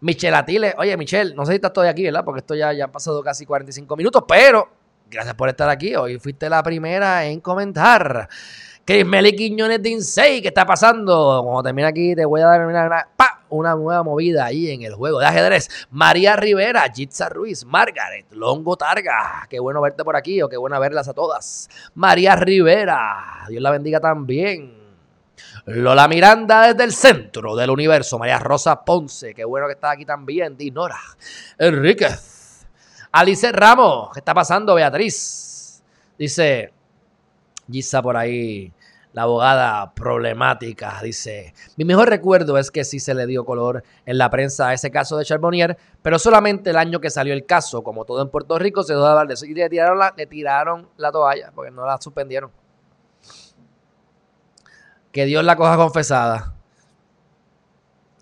[0.00, 0.76] Michelle Atile.
[0.78, 2.24] Oye, Michelle, no sé si estás todavía aquí, ¿verdad?
[2.24, 4.81] Porque esto ya, ya ha pasado casi 45 minutos, pero
[5.12, 5.94] Gracias por estar aquí.
[5.94, 8.30] Hoy fuiste la primera en comentar.
[8.82, 11.42] Chris Meli Quiñones de Insei, ¿qué está pasando?
[11.44, 13.08] Cuando termine aquí, te voy a dar una,
[13.50, 15.68] una nueva movida ahí en el juego de ajedrez.
[15.90, 19.46] María Rivera, Jitsa Ruiz, Margaret, Longo Targa.
[19.50, 21.68] Qué bueno verte por aquí o qué bueno verlas a todas.
[21.94, 24.80] María Rivera, Dios la bendiga también.
[25.66, 28.18] Lola Miranda desde el centro del universo.
[28.18, 30.56] María Rosa Ponce, qué bueno que está aquí también.
[30.56, 30.98] Dinora
[31.58, 32.31] Enríquez.
[33.12, 35.82] Alice Ramos, ¿qué está pasando, Beatriz?
[36.18, 36.72] Dice
[37.70, 38.72] Gisa por ahí.
[39.12, 44.16] La abogada problemática dice, mi mejor recuerdo es que sí se le dio color en
[44.16, 47.82] la prensa a ese caso de Charbonnier, pero solamente el año que salió el caso,
[47.82, 51.12] como todo en Puerto Rico, se dejó de y le tiraron la, le tiraron la
[51.12, 52.50] toalla porque no la suspendieron.
[55.12, 56.54] Que Dios la coja confesada.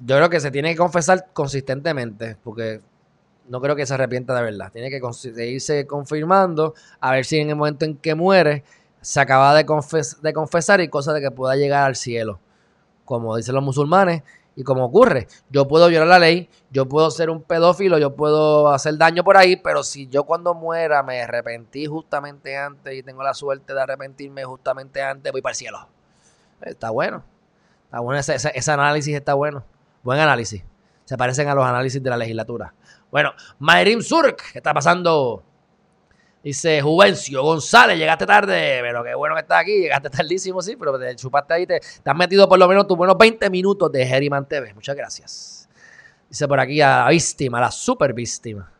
[0.00, 2.80] Yo creo que se tiene que confesar consistentemente, porque
[3.50, 4.70] no creo que se arrepienta de verdad.
[4.72, 8.62] Tiene que seguirse confirmando, a ver si en el momento en que muere
[9.00, 12.38] se acaba de, confesar y cosa de que pueda llegar al cielo,
[13.04, 14.22] como dicen los musulmanes
[14.54, 15.26] y como ocurre.
[15.50, 19.36] Yo puedo violar la ley, yo puedo ser un pedófilo, yo puedo hacer daño por
[19.36, 23.80] ahí, pero si yo cuando muera me arrepentí justamente antes y tengo la suerte de
[23.80, 25.88] arrepentirme justamente antes, voy para el cielo.
[26.62, 27.24] Está bueno.
[27.86, 29.64] Está bueno ese análisis, está bueno.
[30.04, 30.62] Buen análisis.
[31.04, 32.72] Se parecen a los análisis de la legislatura.
[33.10, 35.42] Bueno, Mayrim Surk, ¿qué está pasando?
[36.42, 40.98] Dice Juvencio González, llegaste tarde, pero qué bueno que estás aquí, llegaste tardísimo, sí, pero
[40.98, 44.46] te chupaste ahí, te, has metido por lo menos tus buenos 20 minutos de Herriman
[44.48, 44.72] TV.
[44.72, 45.68] Muchas gracias.
[46.30, 48.72] Dice por aquí a la víctima, a la super víctima.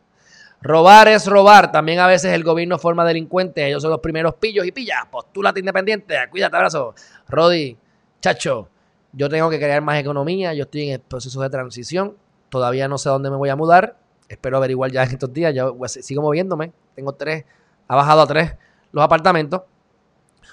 [0.61, 1.71] Robar es robar.
[1.71, 3.63] También a veces el gobierno forma delincuentes.
[3.63, 5.05] Ellos son los primeros pillos y pillas.
[5.11, 6.15] Postúlate independiente.
[6.29, 6.93] Cuídate, abrazo.
[7.27, 7.77] Rodi,
[8.21, 8.69] chacho,
[9.11, 10.53] yo tengo que crear más economía.
[10.53, 12.15] Yo estoy en el proceso de transición.
[12.49, 13.97] Todavía no sé dónde me voy a mudar.
[14.31, 15.53] Espero averiguar ya en estos días.
[15.53, 16.71] Yo sigo moviéndome.
[16.95, 17.43] Tengo tres,
[17.87, 18.55] ha bajado a tres
[18.93, 19.63] los apartamentos.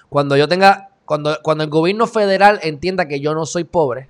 [0.09, 4.09] Cuando yo tenga, cuando, cuando el gobierno federal entienda que yo no soy pobre,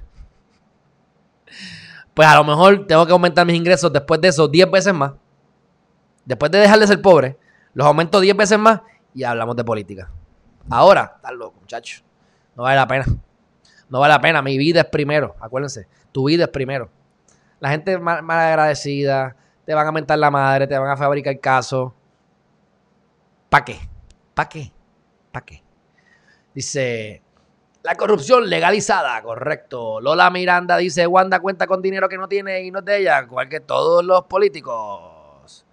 [2.15, 5.13] pues a lo mejor tengo que aumentar mis ingresos después de eso 10 veces más.
[6.25, 7.37] Después de dejar de ser pobre,
[7.75, 8.81] los aumento 10 veces más
[9.15, 10.11] y hablamos de política.
[10.71, 12.03] Ahora, estás loco, muchacho.
[12.57, 13.05] No vale la pena.
[13.91, 14.43] No vale la pena.
[14.43, 15.37] Mi vida es primero.
[15.41, 16.91] Acuérdense, tu vida es primero.
[17.61, 19.37] La gente mal, mal agradecida,
[19.69, 21.93] te van a mentar la madre, te van a fabricar casos.
[23.51, 23.79] ¿Para qué?
[24.33, 24.73] ¿Para qué?
[25.31, 25.63] ¿Para qué?
[26.55, 27.21] Dice,
[27.83, 30.01] la corrupción legalizada, correcto.
[30.01, 33.21] Lola Miranda dice, Wanda cuenta con dinero que no tiene y no es de ella,
[33.21, 35.67] igual que todos los políticos.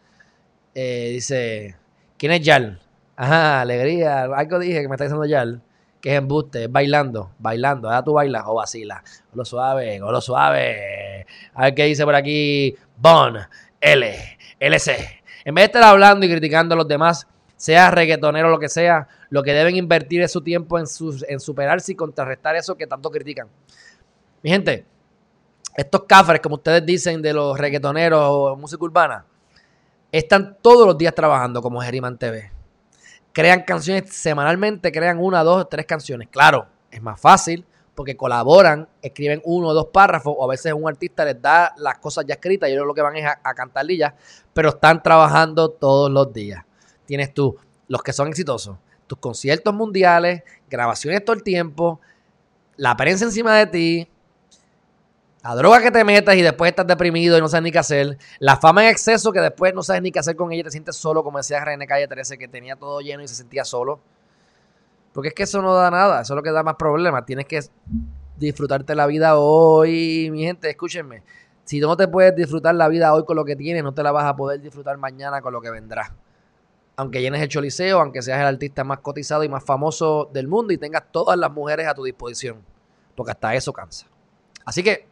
[0.74, 1.78] Eh, dice,
[2.18, 2.82] ¿quién es Yal?
[3.16, 4.24] Ajá, alegría.
[4.24, 5.62] Algo dije que me está diciendo Yal,
[6.02, 7.88] que es embuste, es bailando, bailando.
[7.88, 9.24] Ahora tú bailas o vacilas.
[9.32, 11.26] O lo suave, o lo suave.
[11.54, 12.76] A ver qué dice por aquí.
[12.98, 13.38] Bon.
[13.86, 15.22] L, LC.
[15.46, 18.68] En vez de estar hablando y criticando a los demás, sea reggaetonero o lo que
[18.68, 20.86] sea, lo que deben invertir es su tiempo en,
[21.28, 23.48] en superarse y contrarrestar eso que tanto critican.
[24.42, 24.86] Mi gente,
[25.76, 29.24] estos cafres, como ustedes dicen, de los reggaetoneros o música urbana,
[30.12, 32.52] están todos los días trabajando como Geriman TV.
[33.34, 36.30] Crean canciones semanalmente, crean una, dos, tres canciones.
[36.30, 37.64] Claro, es más fácil
[37.96, 41.98] porque colaboran, escriben uno o dos párrafos, o a veces un artista les da las
[42.00, 44.14] cosas ya escritas y ellos lo que van es a, a cantarlillas,
[44.54, 46.64] pero están trabajando todos los días.
[47.06, 48.78] Tienes tú los que son exitosos,
[49.08, 52.02] tus conciertos mundiales, grabaciones todo el tiempo,
[52.76, 54.10] la prensa encima de ti,
[55.42, 58.18] la droga que te metas y después estás deprimido y no sabes ni qué hacer,
[58.40, 60.98] la fama en exceso que después no sabes ni qué hacer con ella te sientes
[60.98, 64.02] solo, como decía René Calle 13, que tenía todo lleno y se sentía solo
[65.16, 67.26] porque es que eso no da nada, eso es lo que da más problemas.
[67.26, 67.62] Tienes que
[68.36, 71.24] disfrutarte la vida hoy, mi gente, escúchenme.
[71.64, 74.12] Si no te puedes disfrutar la vida hoy con lo que tienes, no te la
[74.12, 76.14] vas a poder disfrutar mañana con lo que vendrá.
[76.98, 80.74] Aunque llenes el choliseo, aunque seas el artista más cotizado y más famoso del mundo
[80.74, 82.62] y tengas todas las mujeres a tu disposición.
[83.16, 84.08] Porque hasta eso cansa.
[84.66, 85.08] Así que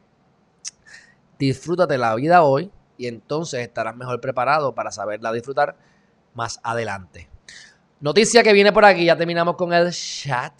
[1.39, 5.77] disfrútate la vida hoy y entonces estarás mejor preparado para saberla disfrutar
[6.33, 7.29] más adelante.
[8.03, 10.51] Noticia que viene por aquí, ya terminamos con el chat.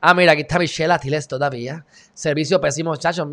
[0.00, 1.86] Ah, mira, aquí está Michelle Atiles todavía.
[2.12, 3.28] Servicio pésimo, muchachos.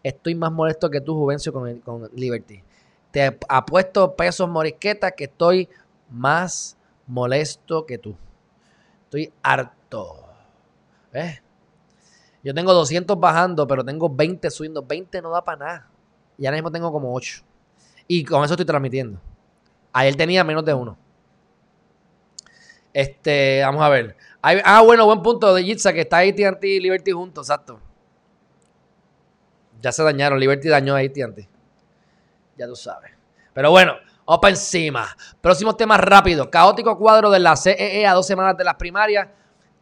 [0.00, 2.62] Estoy más molesto que tú, Juvencio, con, con Liberty.
[3.10, 5.68] Te apuesto pesos morisquetas que estoy
[6.08, 6.76] más
[7.08, 8.16] molesto que tú.
[9.06, 10.28] Estoy harto.
[11.12, 11.42] ¿Ves?
[12.44, 14.82] Yo tengo 200 bajando, pero tengo 20 subiendo.
[14.82, 15.90] 20 no da para nada.
[16.38, 17.42] Y ahora mismo tengo como 8.
[18.06, 19.20] Y con eso estoy transmitiendo.
[19.92, 20.96] Ayer tenía menos de uno.
[22.94, 24.16] Este, vamos a ver.
[24.40, 27.80] ah, bueno, buen punto de Jitsa, que está AT&T y Liberty juntos, exacto.
[29.80, 31.48] Ya se dañaron, Liberty dañó a AT&T.
[32.56, 33.10] Ya tú sabes.
[33.52, 35.16] Pero bueno, vamos para encima.
[35.40, 36.48] Próximos temas rápidos.
[36.48, 39.26] Caótico cuadro de la CEE e a dos semanas de las primarias.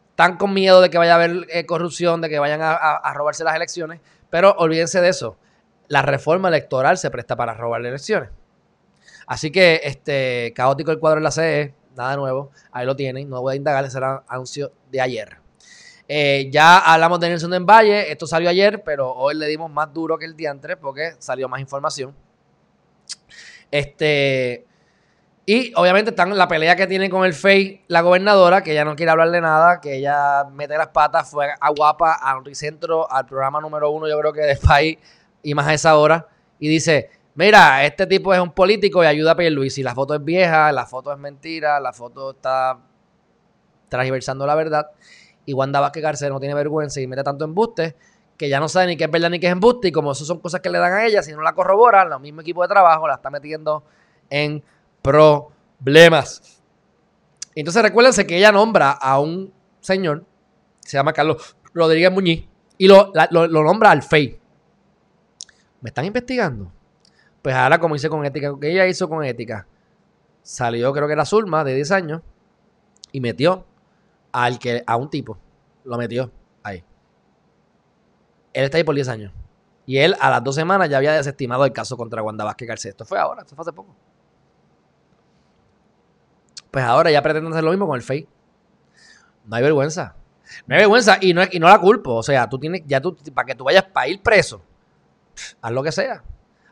[0.09, 3.43] Están con miedo de que vaya a haber eh, corrupción, de que vayan a, robarse
[3.43, 4.01] las elecciones.
[4.31, 5.37] Pero olvídense de eso.
[5.87, 8.29] La reforma electoral se presta para robar elecciones.
[9.27, 12.51] Así que, este, caótico el cuadro de la CEE nada nuevo.
[12.71, 13.29] Ahí lo tienen.
[13.29, 15.37] No voy a indagar, ese anuncio de ayer.
[16.07, 18.11] Eh, ya hablamos de Nelson en Valle.
[18.11, 21.47] Esto salió ayer, pero hoy le dimos más duro que el día antes porque salió
[21.47, 22.15] más información.
[23.71, 24.65] Este.
[25.45, 28.95] Y obviamente están la pelea que tiene con el FEI, la gobernadora, que ella no
[28.95, 33.59] quiere hablarle nada, que ella mete las patas, fue a guapa, a centro, al programa
[33.59, 34.99] número uno, yo creo que del país,
[35.41, 36.29] y más a esa hora,
[36.59, 40.15] y dice, mira, este tipo es un político y ayuda a Luis y la foto
[40.15, 42.79] es vieja, la foto es mentira, la foto está
[43.89, 44.87] transversando la verdad,
[45.45, 47.95] y Wanda Vázquez García no tiene vergüenza y mete tanto embuste,
[48.37, 50.25] que ya no sabe ni qué es verdad ni qué es embuste, y como eso
[50.25, 52.67] son cosas que le dan a ella, si no la corroboran, el mismo equipo de
[52.69, 53.83] trabajo la está metiendo
[54.29, 54.63] en
[55.01, 56.61] problemas.
[57.55, 60.25] Entonces recuérdense que ella nombra a un señor,
[60.79, 64.39] se llama Carlos Rodríguez Muñiz, y lo, lo, nombra al FEI.
[65.81, 66.71] ¿Me están investigando?
[67.43, 69.67] Pues ahora, como hice con ética, que ella hizo con ética,
[70.41, 72.21] salió, creo que era Zulma, de 10 años,
[73.11, 73.65] y metió
[74.31, 75.37] al que, a un tipo.
[75.83, 76.31] Lo metió
[76.63, 76.81] ahí.
[78.53, 79.33] Él está ahí por 10 años.
[79.85, 82.91] Y él a las dos semanas ya había desestimado el caso contra Wanda Vázquez García.
[82.91, 83.93] Esto fue ahora, esto fue hace poco.
[86.71, 88.25] Pues ahora ya pretenden hacer lo mismo con el FEI.
[89.45, 90.15] No hay vergüenza.
[90.65, 92.15] No hay vergüenza y no, y no la culpo.
[92.15, 94.61] O sea, tú tienes, ya tú, para que tú vayas para ir preso,
[95.61, 96.23] haz lo que sea.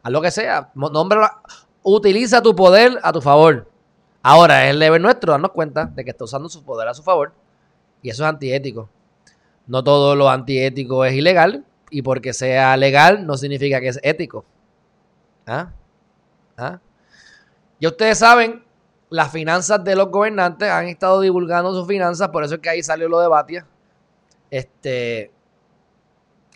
[0.04, 0.72] Haz lo que sea.
[0.76, 1.42] Nómbrala,
[1.84, 3.70] utiliza tu poder a tu favor.
[4.24, 7.04] Ahora es el deber nuestro darnos cuenta de que está usando su poder a su
[7.04, 7.34] favor.
[8.02, 8.90] Y eso es antiético.
[9.68, 11.66] No todo lo antiético es ilegal.
[11.90, 14.46] Y porque sea legal no significa que es ético.
[15.46, 15.72] ¿Ah?
[16.58, 16.80] ¿Ah?
[17.80, 18.64] Y ustedes saben
[19.10, 22.82] las finanzas de los gobernantes han estado divulgando sus finanzas, por eso es que ahí
[22.82, 23.68] salió lo de Batia.
[24.50, 25.32] Este.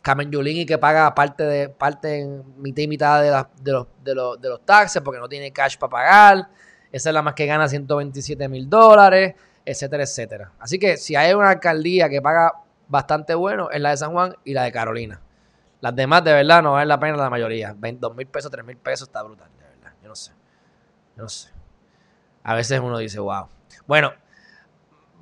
[0.05, 4.49] Carmen Yulín que paga parte de parte mitad y mitad de, los, de, los, de,
[4.49, 6.49] los, taxes porque no tiene cash para pagar.
[6.91, 9.33] Esa es la más que gana 127 mil dólares,
[9.65, 10.51] etcétera, etcétera.
[10.59, 12.53] Así que si hay una alcaldía que paga
[12.87, 15.19] bastante bueno, es la de San Juan y la de Carolina.
[15.81, 17.75] Las demás, de verdad, no valen la pena la mayoría.
[17.75, 19.93] 2 mil pesos, 3 mil pesos, está brutal, de verdad.
[20.03, 20.31] Yo no sé.
[21.17, 21.55] Yo no sé
[22.45, 23.47] a veces uno dice, wow.
[23.87, 24.13] Bueno,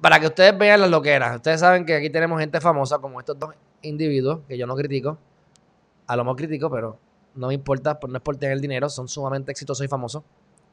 [0.01, 3.39] para que ustedes vean las loqueras, ustedes saben que aquí tenemos gente famosa como estos
[3.39, 5.17] dos individuos, que yo no critico,
[6.07, 6.97] a lo mejor critico, pero
[7.35, 10.23] no me importa, no es por tener dinero, son sumamente exitosos y famosos.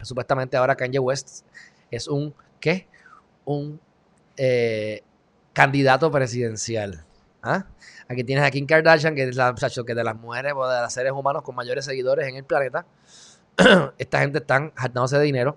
[0.03, 1.45] supuestamente ahora Kanye West
[1.91, 2.87] es un, ¿qué?
[3.45, 3.79] Un
[4.37, 5.03] eh,
[5.53, 7.05] candidato presidencial.
[7.43, 7.67] ¿Ah?
[8.09, 10.93] Aquí tienes a Kim Kardashian, que es la que de las mujeres o de los
[10.93, 12.87] seres humanos con mayores seguidores en el planeta.
[13.99, 15.57] Esta gente están hartándose de dinero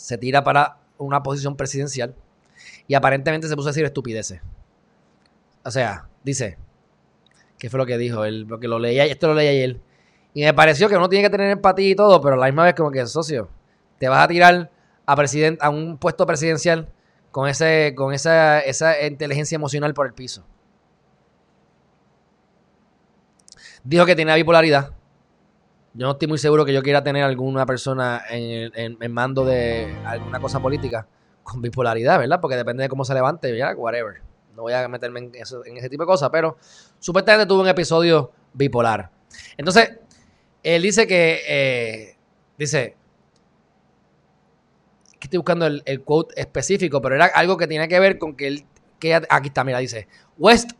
[0.00, 2.14] se tira para una posición presidencial
[2.88, 4.40] y aparentemente se puso a decir estupideces.
[5.62, 6.58] O sea, dice,
[7.58, 8.24] ¿qué fue lo que dijo?
[8.24, 9.80] Él, lo que lo leía, esto lo leía ayer.
[10.34, 12.64] Y me pareció que uno tiene que tener empatía y todo, pero a la misma
[12.64, 13.48] vez como que, socio,
[13.98, 14.70] te vas a tirar
[15.06, 15.14] a,
[15.60, 16.88] a un puesto presidencial
[17.30, 20.44] con, ese, con esa, esa inteligencia emocional por el piso.
[23.82, 24.90] Dijo que tenía bipolaridad.
[25.94, 29.92] Yo no estoy muy seguro que yo quiera tener alguna persona en, en, mando de
[30.04, 31.08] alguna cosa política
[31.42, 32.40] con bipolaridad, ¿verdad?
[32.40, 34.29] Porque depende de cómo se levante, ya, whatever.
[34.60, 36.58] No voy a meterme en, en ese tipo de cosas, pero
[36.98, 39.10] supuestamente tuvo un episodio bipolar.
[39.56, 39.98] Entonces,
[40.62, 42.16] él dice que, eh,
[42.58, 42.94] dice,
[45.18, 48.48] que estoy buscando el, quote específico, pero era algo que tiene que ver con que
[48.48, 48.66] él,
[49.30, 50.72] aquí está, mira, dice, West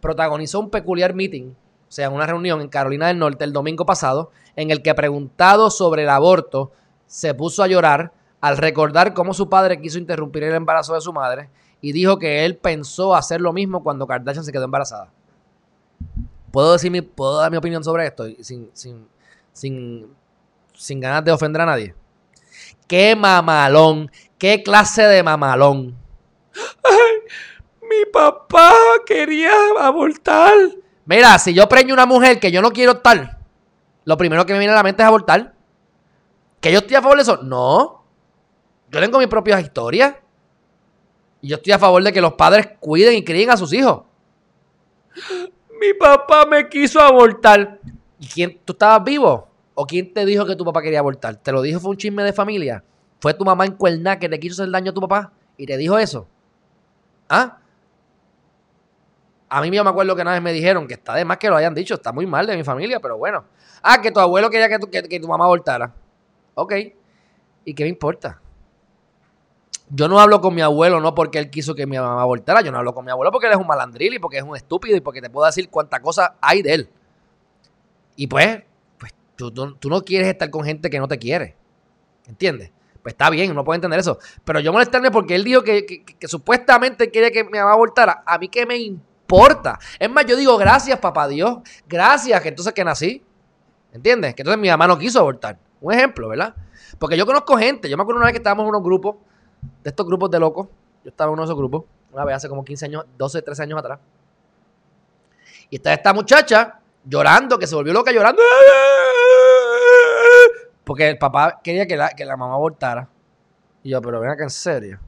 [0.00, 1.52] protagonizó un peculiar meeting
[1.90, 5.70] o sea, una reunión en Carolina del Norte el domingo pasado, en el que preguntado
[5.70, 6.72] sobre el aborto,
[7.06, 11.12] se puso a llorar al recordar cómo su padre quiso interrumpir el embarazo de su
[11.12, 11.50] madre
[11.80, 15.10] y dijo que él pensó hacer lo mismo cuando Kardashian se quedó embarazada.
[16.50, 19.06] ¿Puedo, decir mi, ¿puedo dar mi opinión sobre esto sin, sin,
[19.52, 20.08] sin,
[20.74, 21.94] sin ganas de ofender a nadie?
[22.86, 24.10] ¡Qué mamalón!
[24.36, 25.96] ¡Qué clase de mamalón!
[26.84, 27.20] ¡Ay!
[27.82, 28.72] Mi papá
[29.06, 30.52] quería abortar.
[31.04, 33.38] Mira, si yo preño una mujer que yo no quiero estar,
[34.04, 35.54] lo primero que me viene a la mente es abortar.
[36.60, 37.38] ¿Que yo estoy a favor de eso?
[37.38, 38.04] No.
[38.90, 40.14] Yo tengo mis propias historias.
[41.40, 44.02] Y yo estoy a favor de que los padres cuiden y críen a sus hijos.
[45.80, 47.80] Mi papá me quiso abortar.
[48.18, 48.60] ¿Y quién?
[48.64, 49.48] ¿Tú estabas vivo?
[49.74, 51.36] ¿O quién te dijo que tu papá quería abortar?
[51.36, 52.84] ¿Te lo dijo fue un chisme de familia?
[53.20, 55.32] ¿Fue tu mamá en cuerna que te quiso hacer daño a tu papá?
[55.56, 56.26] ¿Y te dijo eso?
[57.28, 57.58] ¿Ah?
[59.48, 61.48] A mí yo me acuerdo que una vez me dijeron que está de más que
[61.48, 63.44] lo hayan dicho, está muy mal de mi familia, pero bueno.
[63.82, 65.92] Ah, que tu abuelo quería que tu, que, tu mamá abortara.
[66.54, 66.74] Ok.
[67.64, 68.40] ¿Y qué me importa?
[69.90, 72.70] Yo no hablo con mi abuelo no porque él quiso que mi mamá abortara, yo
[72.70, 74.96] no hablo con mi abuelo porque él es un malandril y porque es un estúpido
[74.96, 76.90] y porque te puedo decir cuánta cosa hay de él.
[78.16, 78.62] Y pues,
[78.98, 79.52] pues tú,
[79.88, 81.56] no quieres estar con gente que no te quiere.
[82.28, 82.70] ¿Entiendes?
[83.02, 84.18] Pues está bien, uno puede entender eso.
[84.44, 88.22] Pero yo molestarme porque él dijo que, que supuestamente quiere que mi mamá abortara.
[88.26, 89.78] A mí qué me importa importa.
[89.98, 91.58] Es más, yo digo gracias, papá Dios.
[91.88, 93.22] Gracias, que entonces que nací.
[93.92, 94.34] ¿Entiendes?
[94.34, 95.58] Que entonces mi mamá no quiso abortar.
[95.80, 96.54] Un ejemplo, ¿verdad?
[96.98, 97.88] Porque yo conozco gente.
[97.88, 99.16] Yo me acuerdo una vez que estábamos en unos grupos,
[99.82, 100.68] de estos grupos de locos.
[101.04, 103.62] Yo estaba en uno de esos grupos, una vez hace como 15 años, 12, 13
[103.62, 103.98] años atrás.
[105.70, 108.42] Y está esta muchacha llorando, que se volvió loca llorando.
[110.84, 113.08] Porque el papá quería que la, que la mamá abortara.
[113.82, 115.00] Y yo, pero ven acá, en serio.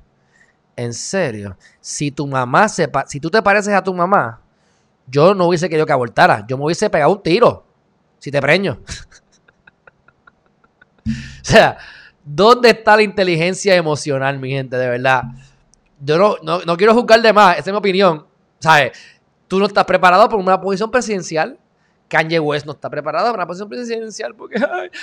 [0.76, 1.56] En serio.
[1.80, 4.40] Si tu mamá se si tú te pareces a tu mamá,
[5.06, 6.46] yo no hubiese querido que abortara.
[6.46, 7.66] Yo me hubiese pegado un tiro.
[8.18, 8.80] Si te preño.
[11.06, 11.10] o
[11.42, 11.76] sea,
[12.24, 14.76] ¿dónde está la inteligencia emocional, mi gente?
[14.76, 15.24] De verdad.
[16.00, 17.58] Yo no, no, quiero juzgar de más.
[17.58, 18.26] Esa es mi opinión.
[18.58, 18.92] ¿Sabes?
[19.48, 21.58] Tú no estás preparado para una posición presidencial.
[22.08, 24.34] Kanye West no está preparado para una posición presidencial.
[24.34, 24.60] Porque,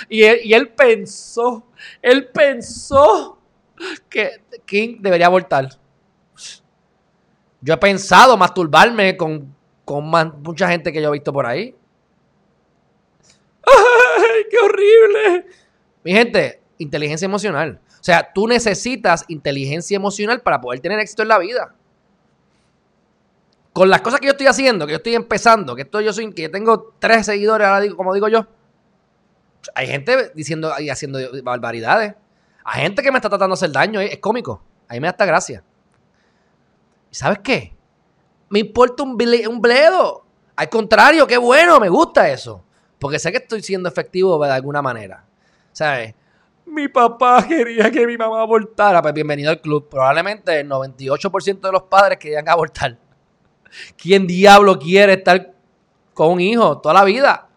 [0.08, 1.66] y, él, y él pensó,
[2.02, 3.38] él pensó
[4.08, 5.68] que King debería abortar.
[7.62, 9.54] Yo he pensado masturbarme con,
[9.84, 10.04] con
[10.42, 11.74] mucha gente que yo he visto por ahí.
[13.66, 15.46] ¡Ay, qué horrible!
[16.02, 17.78] Mi gente, inteligencia emocional.
[18.00, 21.74] O sea, tú necesitas inteligencia emocional para poder tener éxito en la vida.
[23.72, 26.32] Con las cosas que yo estoy haciendo, que yo estoy empezando, que estoy, yo soy,
[26.32, 28.46] que tengo tres seguidores, ahora digo, como digo yo.
[29.74, 32.14] Hay gente diciendo y haciendo barbaridades.
[32.64, 34.62] Hay gente que me está tratando de hacer daño, es cómico.
[34.88, 35.62] A mí me da hasta gracia.
[37.10, 37.76] ¿Y sabes qué?
[38.48, 40.24] Me importa un bledo.
[40.56, 42.64] Al contrario, qué bueno, me gusta eso.
[42.98, 45.24] Porque sé que estoy siendo efectivo de alguna manera.
[45.72, 46.14] ¿Sabes?
[46.70, 49.02] Mi papá quería que mi mamá abortara.
[49.02, 49.88] Pues bienvenido al club.
[49.88, 52.96] Probablemente el 98% de los padres querían abortar.
[53.96, 55.52] ¿Quién diablo quiere estar
[56.14, 57.48] con un hijo toda la vida?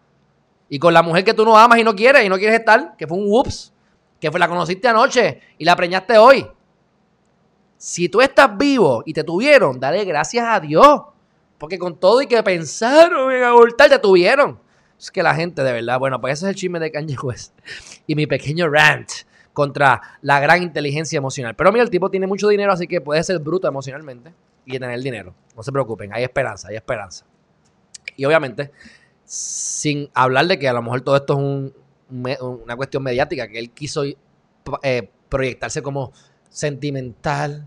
[0.68, 2.96] Y con la mujer que tú no amas y no quieres y no quieres estar,
[2.96, 3.72] que fue un whoops
[4.20, 6.46] que fue, la conociste anoche y la preñaste hoy.
[7.76, 11.02] Si tú estás vivo y te tuvieron, dale gracias a Dios.
[11.58, 14.58] Porque con todo y que pensaron en abortar, te tuvieron.
[15.04, 17.52] Es que la gente, de verdad, bueno, pues ese es el chisme de Kanye West.
[18.06, 19.10] Y mi pequeño rant
[19.52, 21.54] contra la gran inteligencia emocional.
[21.54, 24.32] Pero mira, el tipo tiene mucho dinero, así que puede ser bruto emocionalmente
[24.64, 25.34] y tener dinero.
[25.54, 27.26] No se preocupen, hay esperanza, hay esperanza.
[28.16, 28.70] Y obviamente,
[29.26, 31.74] sin hablar de que a lo mejor todo esto es un,
[32.40, 36.12] una cuestión mediática, que él quiso eh, proyectarse como
[36.48, 37.66] sentimental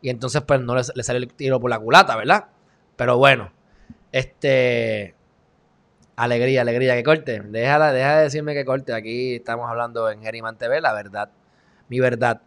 [0.00, 2.44] y entonces pues no le, salió el tiro por la culata, ¿verdad?
[2.94, 3.50] Pero bueno,
[4.12, 5.16] este...
[6.16, 7.40] Alegría, alegría, que corte.
[7.40, 8.92] Deja, deja de decirme que corte.
[8.92, 11.30] Aquí estamos hablando en Geriman TV, la verdad.
[11.88, 12.40] Mi verdad.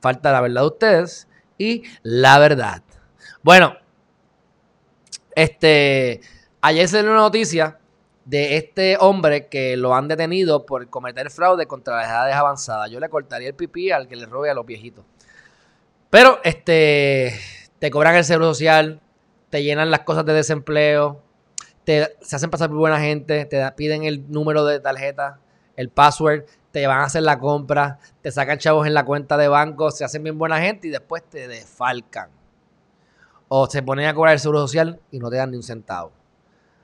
[0.00, 2.82] Falta la verdad de ustedes y la verdad.
[3.42, 3.76] Bueno,
[5.34, 6.20] este...
[6.60, 7.78] Ayer se dio una noticia
[8.24, 12.90] de este hombre que lo han detenido por cometer fraude contra las edades avanzadas.
[12.90, 15.04] Yo le cortaría el pipí al que le robe a los viejitos.
[16.10, 17.38] Pero este
[17.78, 19.00] te cobran el seguro social,
[19.50, 21.22] te llenan las cosas de desempleo,
[22.20, 25.40] se hacen pasar por buena gente, te piden el número de tarjeta,
[25.76, 29.48] el password, te van a hacer la compra, te sacan chavos en la cuenta de
[29.48, 32.30] banco, se hacen bien buena gente y después te defalcan.
[33.48, 36.12] O se ponen a cobrar el seguro social y no te dan ni un centavo.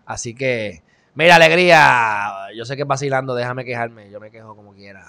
[0.06, 0.82] Así que
[1.16, 2.48] Mira, alegría.
[2.56, 4.10] Yo sé que es vacilando, déjame quejarme.
[4.10, 5.04] Yo me quejo como quiera.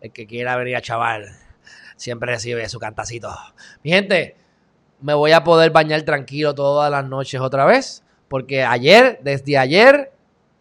[0.00, 1.26] El que quiera venir a chaval,
[1.96, 3.30] siempre recibe su cantacito.
[3.82, 4.36] Mi gente,
[5.02, 8.02] me voy a poder bañar tranquilo todas las noches otra vez.
[8.30, 10.12] Porque ayer, desde ayer,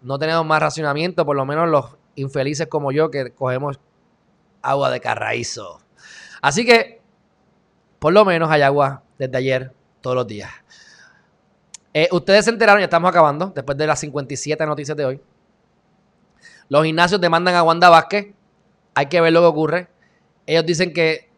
[0.01, 3.80] no tenemos más racionamiento, por lo menos los infelices como yo que cogemos
[4.63, 5.80] agua de carraízo.
[6.41, 6.99] Así que,
[7.99, 10.49] por lo menos hay agua desde ayer todos los días.
[11.93, 15.22] Eh, ustedes se enteraron, ya estamos acabando, después de las 57 noticias de hoy.
[16.70, 18.34] Los gimnasios demandan a Wanda Vázquez.
[18.95, 19.88] Hay que ver lo que ocurre.
[20.47, 21.30] Ellos dicen que.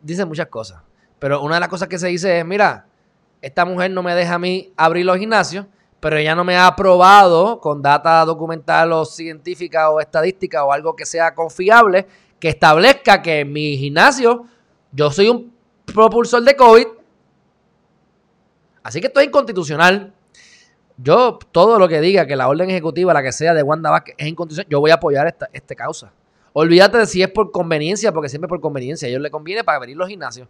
[0.00, 0.80] dicen muchas cosas.
[1.18, 2.86] Pero una de las cosas que se dice es: mira,
[3.42, 5.66] esta mujer no me deja a mí abrir los gimnasios,
[6.00, 10.94] pero ella no me ha aprobado con data documental o científica o estadística o algo
[10.94, 12.06] que sea confiable
[12.38, 14.44] que establezca que en mi gimnasio
[14.92, 15.52] yo soy un
[15.84, 16.86] propulsor de COVID
[18.86, 20.12] Así que esto es inconstitucional.
[20.96, 24.14] Yo, todo lo que diga que la orden ejecutiva, la que sea de Wanda Vázquez,
[24.16, 26.12] es inconstitucional, yo voy a apoyar esta, esta causa.
[26.52, 29.06] Olvídate de si es por conveniencia, porque siempre por conveniencia.
[29.06, 30.46] A ellos les conviene para abrir los gimnasios.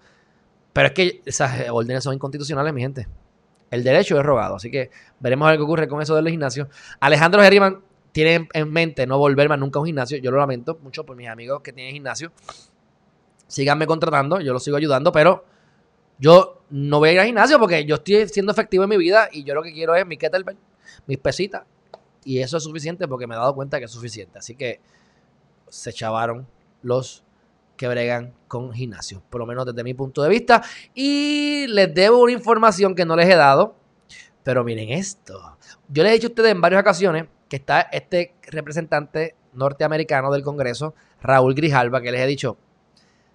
[0.77, 3.09] Pero es que esas órdenes son inconstitucionales, mi gente.
[3.70, 4.57] El derecho es rogado.
[4.57, 6.68] Así que veremos a ver qué ocurre con eso de los.
[7.01, 10.18] Alejandro Geriman tiene en mente no volverme nunca a un gimnasio.
[10.18, 12.31] Yo lo lamento mucho por mis amigos que tienen gimnasio.
[13.47, 15.47] Síganme contratando, yo los sigo ayudando, pero
[16.18, 19.31] yo no voy a ir al gimnasio porque yo estoy siendo efectivo en mi vida
[19.33, 20.59] y yo lo que quiero es mi kettlebell,
[21.07, 21.62] mis pesitas.
[22.22, 24.41] Y eso es suficiente porque me he dado cuenta que es suficiente.
[24.41, 24.81] Así que
[25.70, 26.47] se chavaron
[26.83, 27.24] los
[27.77, 30.62] que bregan con gimnasio, por lo menos desde mi punto de vista.
[30.95, 33.77] Y les debo una información que no les he dado,
[34.43, 35.57] pero miren esto.
[35.89, 40.43] Yo les he dicho a ustedes en varias ocasiones que está este representante norteamericano del
[40.43, 42.57] Congreso, Raúl Grijalba, que les he dicho,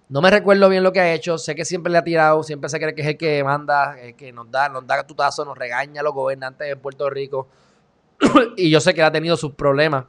[0.08, 2.68] no me recuerdo bien lo que ha hecho, sé que siempre le ha tirado, siempre
[2.68, 5.56] se cree que es el que manda, el que nos da, nos da tutazo, nos
[5.56, 7.48] regaña a los gobernantes de Puerto Rico.
[8.56, 10.04] y yo sé que ha tenido sus problemas,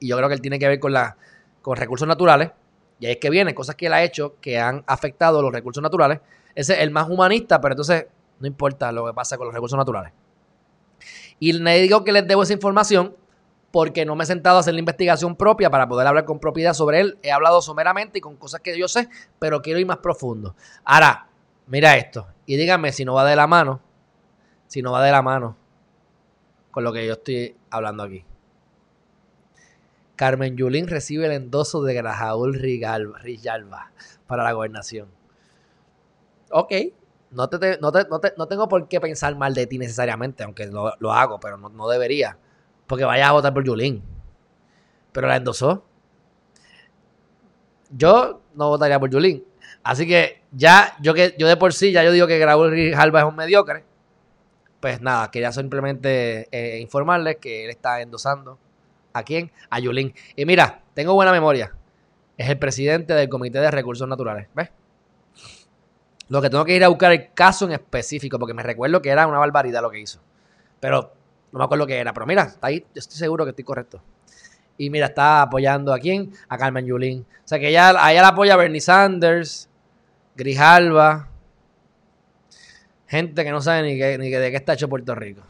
[0.00, 1.16] y yo creo que él tiene que ver con, la,
[1.60, 2.50] con recursos naturales.
[3.02, 5.82] Y ahí es que vienen cosas que él ha hecho que han afectado los recursos
[5.82, 6.20] naturales.
[6.54, 8.06] Ese es el más humanista, pero entonces
[8.38, 10.12] no importa lo que pasa con los recursos naturales.
[11.40, 13.16] Y le digo que les debo esa información
[13.72, 16.74] porque no me he sentado a hacer la investigación propia para poder hablar con propiedad
[16.74, 17.18] sobre él.
[17.24, 19.08] He hablado someramente y con cosas que yo sé,
[19.40, 20.54] pero quiero ir más profundo.
[20.84, 21.26] Ahora,
[21.66, 23.80] mira esto y díganme si no va de la mano,
[24.68, 25.56] si no va de la mano
[26.70, 28.24] con lo que yo estoy hablando aquí.
[30.16, 33.92] Carmen Yulín recibe el endoso de Grajaúl Rijalba
[34.26, 35.08] para la gobernación.
[36.50, 36.72] Ok,
[37.30, 37.90] no, te, no,
[38.36, 41.88] no, tengo por qué pensar mal de ti necesariamente, aunque lo, lo hago, pero no
[41.88, 42.36] debería
[42.92, 44.02] porque vaya a votar por Yulín.
[45.12, 45.82] Pero la endosó.
[47.88, 49.42] Yo no votaría por Yulín.
[49.82, 53.20] Así que ya, yo que yo de por sí, ya yo digo que Raúl Jalba
[53.20, 53.84] es un mediocre.
[54.80, 58.58] Pues nada, quería simplemente eh, informarles que él está endosando.
[59.12, 59.50] ¿A quién?
[59.70, 60.14] A Yulín.
[60.36, 61.72] Y mira, tengo buena memoria.
[62.36, 64.48] Es el presidente del Comité de Recursos Naturales.
[64.54, 64.70] ¿Ves?
[66.28, 69.10] Lo que tengo que ir a buscar el caso en específico, porque me recuerdo que
[69.10, 70.20] era una barbaridad lo que hizo.
[70.80, 71.12] Pero
[71.52, 74.02] no me acuerdo qué era, pero mira, está ahí, yo estoy seguro que estoy correcto.
[74.78, 76.32] Y mira, está apoyando a quién?
[76.48, 77.26] A Carmen Yulín.
[77.44, 79.68] O sea que ella, a ella la apoya Bernie Sanders,
[80.34, 81.28] Grijalba,
[83.06, 85.42] gente que no sabe ni de qué está hecho Puerto Rico.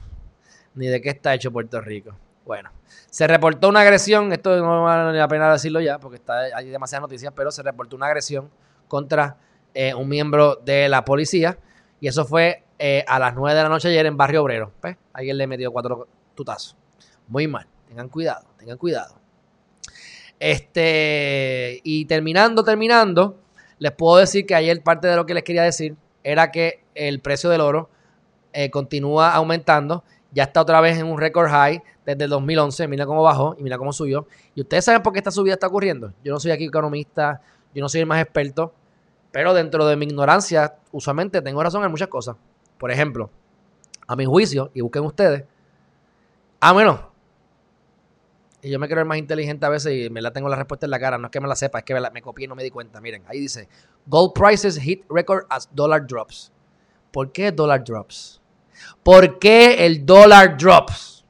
[0.75, 2.17] Ni de qué está hecho Puerto Rico.
[2.45, 2.71] Bueno,
[3.11, 7.03] se reportó una agresión, esto no vale la pena decirlo ya porque está, hay demasiadas
[7.03, 8.51] noticias, pero se reportó una agresión
[8.89, 9.37] contra
[9.75, 11.59] eh, un miembro de la policía
[12.01, 14.73] y eso fue eh, a las 9 de la noche ayer en Barrio Obrero.
[14.83, 14.97] ¿Ves?
[15.13, 16.77] Alguien le metió cuatro tutazos.
[17.29, 17.67] Muy mal.
[17.87, 19.15] Tengan cuidado, tengan cuidado.
[20.41, 23.39] Este, y terminando, terminando,
[23.79, 27.21] les puedo decir que ayer parte de lo que les quería decir era que el
[27.21, 27.91] precio del oro
[28.53, 30.05] eh, continúa aumentando.
[30.33, 32.89] Ya está otra vez en un record high desde el 2011.
[32.89, 34.27] Mira cómo bajó y mira cómo subió.
[34.55, 36.13] Y ustedes saben por qué esta subida está ocurriendo.
[36.25, 37.43] Yo no soy aquí economista,
[37.75, 38.73] yo no soy el más experto,
[39.31, 42.37] pero dentro de mi ignorancia, usualmente tengo razón en muchas cosas.
[42.79, 43.31] Por ejemplo,
[44.07, 45.45] a mi juicio, y busquen ustedes.
[46.61, 47.11] Ah, bueno.
[48.61, 50.87] Y yo me creo el más inteligente a veces y me la tengo la respuesta
[50.87, 51.19] en la cara.
[51.19, 53.01] No es que me la sepa, es que me, copié y no me di cuenta.
[53.01, 53.69] Miren, ahí dice:
[54.07, 56.53] Gold prices hit record as dollar drops.
[57.11, 58.42] ¿Por qué dollar drops?
[59.03, 61.25] ¿Por qué el dólar drops?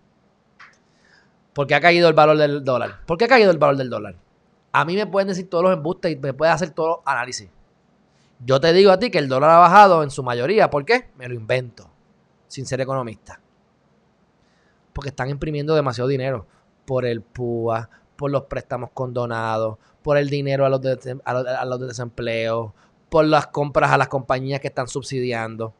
[1.52, 3.00] Porque ha caído el valor del dólar.
[3.06, 4.16] ¿Por qué ha caído el valor del dólar?
[4.72, 7.48] A mí me pueden decir todos los embustes y me pueden hacer todo los análisis.
[8.44, 10.70] Yo te digo a ti que el dólar ha bajado en su mayoría.
[10.70, 11.10] ¿Por qué?
[11.16, 11.88] Me lo invento,
[12.48, 13.40] sin ser economista.
[14.92, 16.46] Porque están imprimiendo demasiado dinero
[16.84, 21.80] por el PUA, por los préstamos condonados, por el dinero a los, de, a los,
[21.80, 22.72] desempleos,
[23.08, 25.74] por las compras a las compañías que están subsidiando.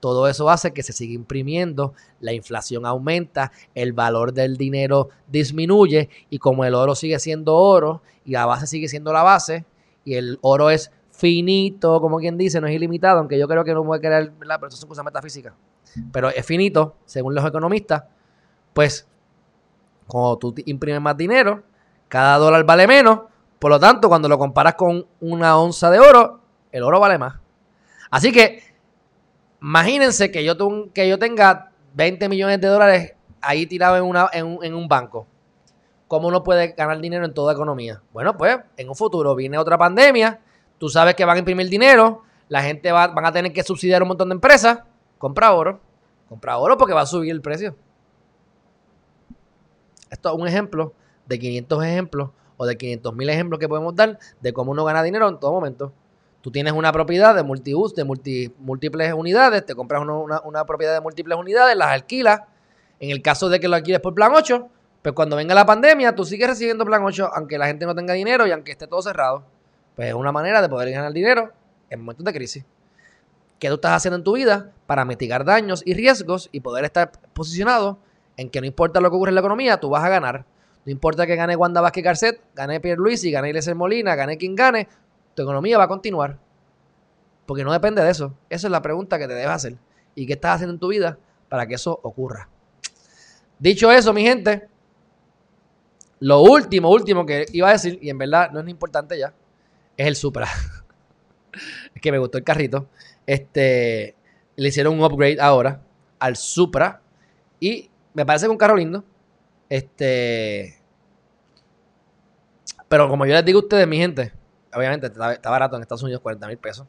[0.00, 6.08] Todo eso hace que se siga imprimiendo, la inflación aumenta, el valor del dinero disminuye
[6.30, 9.66] y como el oro sigue siendo oro y la base sigue siendo la base
[10.04, 13.74] y el oro es finito, como quien dice, no es ilimitado, aunque yo creo que
[13.74, 14.56] no puede crear, ¿verdad?
[14.58, 15.52] Pero eso son cosas metafísicas.
[16.12, 18.04] Pero es finito, según los economistas,
[18.72, 19.06] pues
[20.06, 21.62] cuando tú imprimes más dinero,
[22.08, 23.20] cada dólar vale menos,
[23.58, 26.40] por lo tanto, cuando lo comparas con una onza de oro,
[26.72, 27.34] el oro vale más.
[28.10, 28.62] Así que,
[29.60, 30.56] imagínense que yo,
[30.92, 34.88] que yo tenga 20 millones de dólares ahí tirado en, una, en, un, en un
[34.88, 35.26] banco.
[36.08, 38.02] ¿Cómo uno puede ganar dinero en toda economía?
[38.12, 40.40] Bueno, pues en un futuro viene otra pandemia
[40.80, 44.00] Tú sabes que van a imprimir dinero, la gente va, van a tener que subsidiar
[44.00, 44.78] un montón de empresas.
[45.18, 45.78] Compra oro.
[46.26, 47.76] Compra oro porque va a subir el precio.
[50.08, 50.94] Esto es un ejemplo
[51.26, 55.02] de 500 ejemplos o de 500 mil ejemplos que podemos dar de cómo uno gana
[55.02, 55.92] dinero en todo momento.
[56.40, 61.00] Tú tienes una propiedad de multius, de múltiples unidades, te compras una, una, propiedad de
[61.00, 62.40] múltiples unidades, las alquilas.
[62.98, 64.68] En el caso de que lo alquiles por plan 8,
[65.02, 68.14] pues cuando venga la pandemia, tú sigues recibiendo plan 8, aunque la gente no tenga
[68.14, 69.44] dinero y aunque esté todo cerrado.
[69.96, 71.52] Pues es una manera de poder ganar dinero
[71.90, 72.64] en momentos de crisis.
[73.58, 77.12] ¿Qué tú estás haciendo en tu vida para mitigar daños y riesgos y poder estar
[77.34, 77.98] posicionado
[78.38, 80.46] en que no importa lo que ocurre en la economía, tú vas a ganar?
[80.86, 84.38] No importa que gane Wanda Vázquez Garcet, gane Pierre Luis y gane Iglesias Molina, gane
[84.38, 84.88] quien gane,
[85.34, 86.38] tu economía va a continuar.
[87.46, 88.34] Porque no depende de eso.
[88.48, 89.76] Esa es la pregunta que te debes hacer.
[90.14, 91.18] ¿Y qué estás haciendo en tu vida
[91.48, 92.48] para que eso ocurra?
[93.58, 94.68] Dicho eso, mi gente,
[96.20, 99.34] lo último, último que iba a decir, y en verdad no es importante ya,
[99.96, 100.48] es el Supra.
[101.94, 102.88] es que me gustó el carrito.
[103.26, 104.14] Este,
[104.56, 105.82] le hicieron un upgrade ahora
[106.18, 107.00] al Supra
[107.58, 109.04] y me parece que un carro lindo.
[109.68, 110.78] Este,
[112.88, 114.32] Pero como yo les digo a ustedes, mi gente,
[114.74, 116.86] obviamente está, barato en Estados Unidos, 40 mil pesos.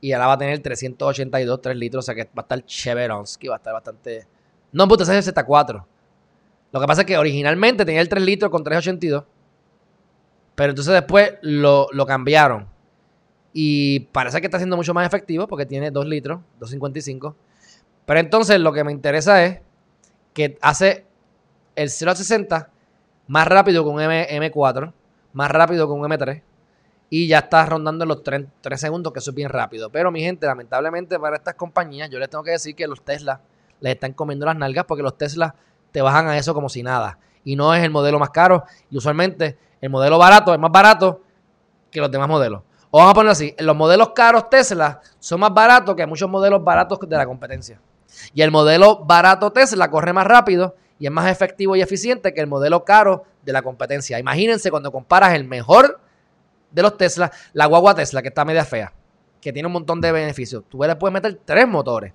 [0.00, 3.48] Y ahora va a tener 382, 3 litros, o sea que va a estar Cheveronsky,
[3.48, 4.26] va a estar bastante...
[4.72, 5.84] No, puta, ese es el Z4.
[6.72, 9.24] Lo que pasa es que originalmente tenía el 3 litros con 382.
[10.54, 12.66] Pero entonces después lo, lo cambiaron.
[13.52, 17.34] Y parece que está siendo mucho más efectivo porque tiene 2 litros, 255.
[18.04, 19.60] Pero entonces lo que me interesa es
[20.34, 21.06] que hace
[21.74, 22.70] el 0 a 60
[23.28, 24.92] más rápido con un M, 4
[25.32, 26.42] más rápido con un M3
[27.08, 28.46] y ya está rondando los 3,
[28.76, 29.90] segundos, que eso es bien rápido.
[29.90, 33.40] Pero mi gente, lamentablemente para estas compañías, yo les tengo que decir que los Tesla
[33.80, 35.54] les están comiendo las nalgas porque los Tesla
[35.92, 37.18] te bajan a eso como si nada.
[37.44, 38.64] Y no es el modelo más caro.
[38.90, 41.22] Y usualmente el modelo barato es más barato
[41.90, 42.62] que los demás modelos.
[42.90, 46.64] O vamos a ponerlo así, los modelos caros Tesla son más baratos que muchos modelos
[46.64, 47.80] baratos de la competencia.
[48.34, 52.40] Y el modelo barato Tesla corre más rápido y es más efectivo y eficiente que
[52.40, 54.18] el modelo caro de la competencia.
[54.18, 56.00] Imagínense cuando comparas el mejor
[56.70, 58.92] de los Tesla, la guagua Tesla, que está media fea,
[59.40, 60.64] que tiene un montón de beneficios.
[60.68, 62.12] Tú le puedes meter tres motores.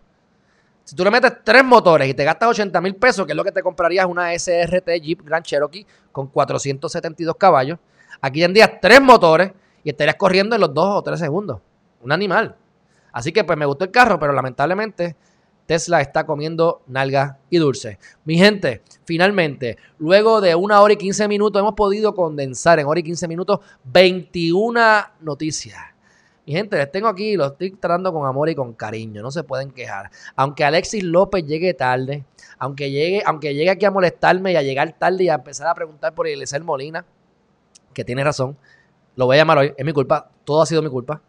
[0.84, 3.44] Si tú le metes tres motores y te gastas 80 mil pesos, que es lo
[3.44, 7.80] que te comprarías una SRT Jeep Grand Cherokee con 472 caballos,
[8.20, 9.52] aquí en día tres motores
[9.84, 11.60] y estarías corriendo en los dos o tres segundos.
[12.02, 12.56] Un animal.
[13.14, 15.16] Así que pues me gustó el carro, pero lamentablemente
[15.72, 17.98] Tesla está comiendo nalga y dulce.
[18.26, 23.00] Mi gente, finalmente, luego de una hora y 15 minutos, hemos podido condensar en hora
[23.00, 24.82] y 15 minutos 21
[25.22, 25.80] noticias.
[26.46, 29.46] Mi gente, les tengo aquí, los estoy tratando con amor y con cariño, no se
[29.46, 30.12] pueden quejar.
[30.36, 32.26] Aunque Alexis López llegue tarde,
[32.60, 35.74] aunque llegue, aunque llegue aquí a molestarme y a llegar tarde y a empezar a
[35.74, 37.06] preguntar por Eliezer Molina,
[37.94, 38.58] que tiene razón,
[39.16, 41.22] lo voy a llamar hoy, es mi culpa, todo ha sido mi culpa.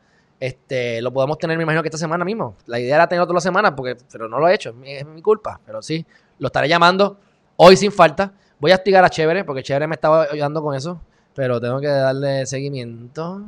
[0.43, 2.57] Este, lo podemos tener, me imagino que esta semana mismo.
[2.67, 5.23] La idea era tenerlo toda la semana, porque, pero no lo he hecho, es mi,
[5.23, 5.61] culpa.
[5.65, 6.05] Pero sí,
[6.41, 7.17] lo estaré llamando
[7.55, 8.33] hoy sin falta.
[8.59, 11.01] Voy a activar a Chévere, porque Chévere me estaba ayudando con eso.
[11.33, 13.41] Pero tengo que darle seguimiento.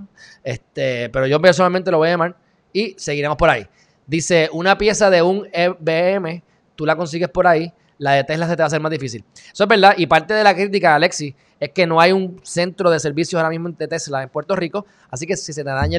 [0.45, 2.37] Este, pero yo personalmente lo voy a llamar
[2.73, 3.67] y seguiremos por ahí.
[4.07, 6.45] Dice, una pieza de un EBM,
[6.77, 9.25] tú la consigues por ahí la de Tesla se te va a hacer más difícil.
[9.53, 9.95] Eso es verdad.
[9.97, 13.39] Y parte de la crítica de Alexi es que no hay un centro de servicios
[13.39, 14.87] ahora mismo de Tesla en Puerto Rico.
[15.11, 15.99] Así que si se te daña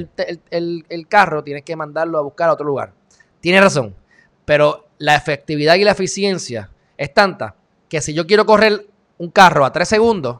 [0.50, 2.94] el, carro, tienes que mandarlo a buscar a otro lugar.
[3.40, 3.96] Tiene razón.
[4.44, 7.56] Pero la efectividad y la eficiencia es tanta
[7.90, 8.86] que si yo quiero correr
[9.18, 10.40] un carro a 3 segundos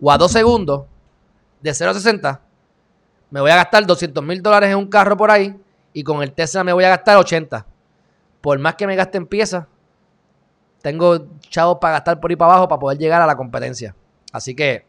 [0.00, 0.84] o a 2 segundos
[1.62, 2.40] de 0 a 60,
[3.30, 5.56] me voy a gastar 200 mil dólares en un carro por ahí
[5.92, 7.66] y con el Tesla me voy a gastar 80.
[8.40, 9.66] Por más que me gaste en piezas,
[10.86, 13.96] tengo chavos para gastar por ahí para abajo para poder llegar a la competencia.
[14.32, 14.86] Así que,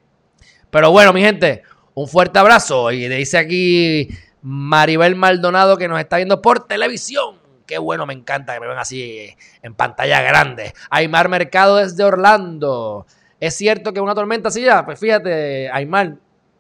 [0.69, 1.63] pero bueno, mi gente,
[1.95, 2.91] un fuerte abrazo.
[2.91, 4.07] Y dice aquí
[4.43, 7.39] Maribel Maldonado que nos está viendo por televisión.
[7.65, 10.71] Qué bueno, me encanta que me ven así en pantalla grande.
[10.91, 13.07] Aymar Mercado desde Orlando.
[13.39, 14.85] ¿Es cierto que una tormenta así ya?
[14.85, 16.15] Pues fíjate, Aymar,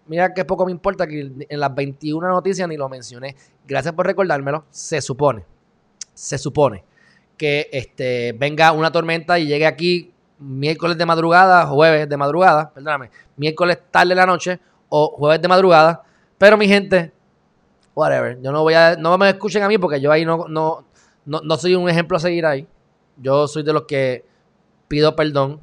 [0.07, 3.35] mira que poco me importa que en las 21 noticias ni lo mencioné.
[3.67, 4.65] Gracias por recordármelo.
[4.71, 5.45] Se supone,
[6.15, 6.86] se supone
[7.37, 13.11] que este, venga una tormenta y llegue aquí miércoles de madrugada, jueves de madrugada, perdóname,
[13.35, 14.59] miércoles tarde de la noche
[14.89, 16.03] o jueves de madrugada.
[16.37, 17.11] Pero mi gente,
[17.95, 20.85] whatever, yo no voy a, no me escuchen a mí porque yo ahí no, no,
[21.25, 22.67] no, soy un ejemplo a seguir ahí.
[23.17, 24.25] Yo soy de los que
[24.87, 25.59] pido perdón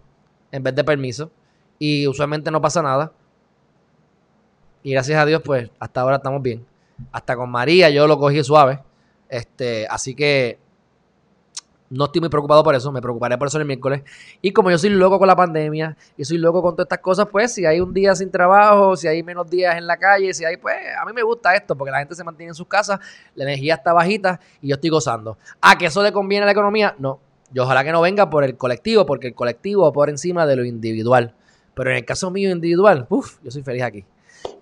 [0.50, 1.30] en vez de permiso
[1.78, 3.12] y usualmente no pasa nada.
[4.82, 6.66] Y gracias a Dios, pues hasta ahora estamos bien.
[7.12, 8.80] Hasta con María yo lo cogí suave.
[9.28, 10.58] Este, así que
[11.91, 14.03] no estoy muy preocupado por eso, me preocuparé por eso el miércoles.
[14.43, 17.28] Y como yo soy loco con la pandemia y soy loco con todas estas cosas,
[17.30, 20.45] pues si hay un día sin trabajo, si hay menos días en la calle, si
[20.45, 22.98] hay, pues a mí me gusta esto porque la gente se mantiene en sus casas,
[23.35, 25.39] la energía está bajita y yo estoy gozando.
[25.61, 26.94] ¿A que eso le conviene a la economía?
[26.98, 27.20] No.
[27.52, 30.65] Yo ojalá que no venga por el colectivo, porque el colectivo por encima de lo
[30.65, 31.35] individual.
[31.74, 34.05] Pero en el caso mío individual, uff, yo soy feliz aquí.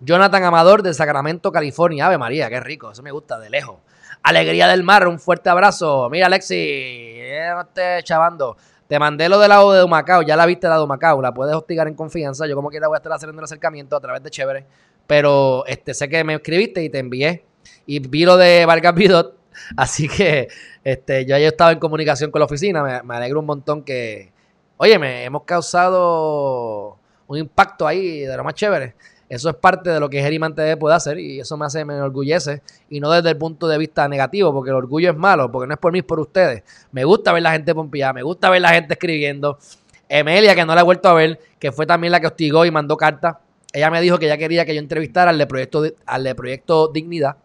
[0.00, 2.06] Jonathan Amador de Sacramento, California.
[2.06, 3.76] Ave María, qué rico, eso me gusta de lejos.
[4.22, 6.08] Alegría del Mar, un fuerte abrazo.
[6.10, 7.18] Mira, Alexi,
[7.54, 8.56] no estés chavando.
[8.86, 11.54] Te mandé lo del lado de Humacao, ya la viste la de Humacao, la puedes
[11.54, 12.46] hostigar en confianza.
[12.46, 14.66] Yo como quiera voy a estar haciendo el acercamiento a través de Chévere.
[15.06, 17.44] Pero este, sé que me escribiste y te envié.
[17.86, 19.36] Y vi lo de Vargas Bidot.
[19.76, 20.48] Así que
[20.84, 22.82] este, yo ya he estado en comunicación con la oficina.
[22.82, 24.32] Me, me alegro un montón que,
[24.76, 28.94] oye, me hemos causado un impacto ahí de lo más chévere.
[29.32, 31.94] Eso es parte de lo que Geriman TV puede hacer y eso me hace, me
[31.94, 32.60] enorgullece.
[32.90, 35.72] Y no desde el punto de vista negativo, porque el orgullo es malo, porque no
[35.72, 36.62] es por mí, es por ustedes.
[36.90, 39.58] Me gusta ver la gente pompeada, me gusta ver la gente escribiendo.
[40.06, 42.70] Emelia, que no la he vuelto a ver, que fue también la que hostigó y
[42.70, 43.40] mandó carta.
[43.72, 46.88] Ella me dijo que ella quería que yo entrevistara al de Proyecto, al de proyecto
[46.88, 47.38] Dignidad.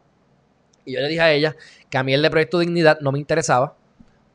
[0.83, 1.55] Y yo le dije a ella
[1.89, 3.75] que a mí el de Proyecto Dignidad no me interesaba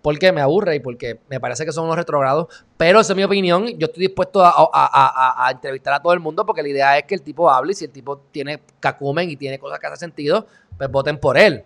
[0.02, 2.48] porque me aburre y porque me parece que son unos retrogrados.
[2.76, 3.66] Pero esa es mi opinión.
[3.78, 7.22] Yo estoy dispuesto a, entrevistar a todo el mundo porque la idea es que el
[7.22, 10.46] tipo hable y si el tipo tiene cacumen y tiene cosas que hacen sentido,
[10.76, 11.64] pues voten por él.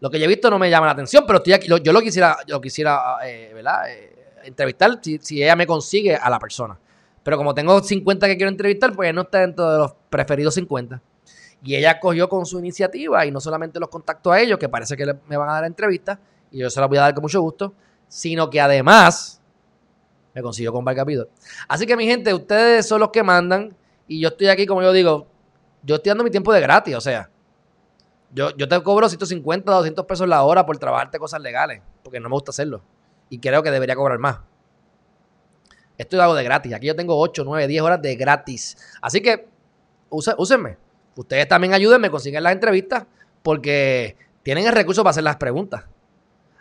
[0.00, 2.00] Lo que yo he visto no me llama la atención, pero estoy aquí, yo lo
[2.00, 3.90] quisiera, yo quisiera eh, ¿verdad?
[3.90, 6.78] Eh, entrevistar si, si ella me consigue a la persona.
[7.22, 11.02] Pero como tengo 50 que quiero entrevistar, pues no está dentro de los preferidos 50.
[11.62, 14.96] Y ella cogió con su iniciativa y no solamente los contacto a ellos, que parece
[14.96, 16.18] que me van a dar entrevistas,
[16.50, 17.74] y yo se las voy a dar con mucho gusto,
[18.08, 19.40] sino que además
[20.34, 21.28] me consiguió con Barcapito.
[21.68, 24.92] Así que mi gente, ustedes son los que mandan y yo estoy aquí, como yo
[24.92, 25.26] digo,
[25.82, 27.30] yo estoy dando mi tiempo de gratis, o sea,
[28.32, 32.28] yo, yo te cobro 150, 200 pesos la hora por trabajarte cosas legales, porque no
[32.28, 32.82] me gusta hacerlo.
[33.28, 34.38] Y creo que debería cobrar más.
[35.98, 36.72] Esto lo hago de gratis.
[36.72, 38.76] Aquí yo tengo 8, 9, 10 horas de gratis.
[39.02, 39.48] Así que
[40.08, 40.78] úsenme.
[41.14, 43.04] Ustedes también ayúdenme, consiguen las entrevistas,
[43.42, 45.84] porque tienen el recurso para hacer las preguntas.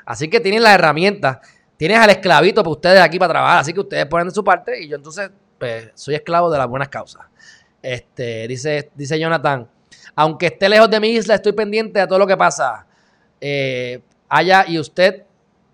[0.09, 1.37] Así que tienen las herramientas.
[1.77, 3.59] Tienes al esclavito para ustedes aquí para trabajar.
[3.59, 5.29] Así que ustedes ponen de su parte y yo entonces
[5.59, 7.27] pues, soy esclavo de las buenas causas.
[7.79, 9.69] Este, dice, dice Jonathan,
[10.15, 12.87] aunque esté lejos de mi isla, estoy pendiente de todo lo que pasa.
[13.39, 15.25] Eh, allá y usted,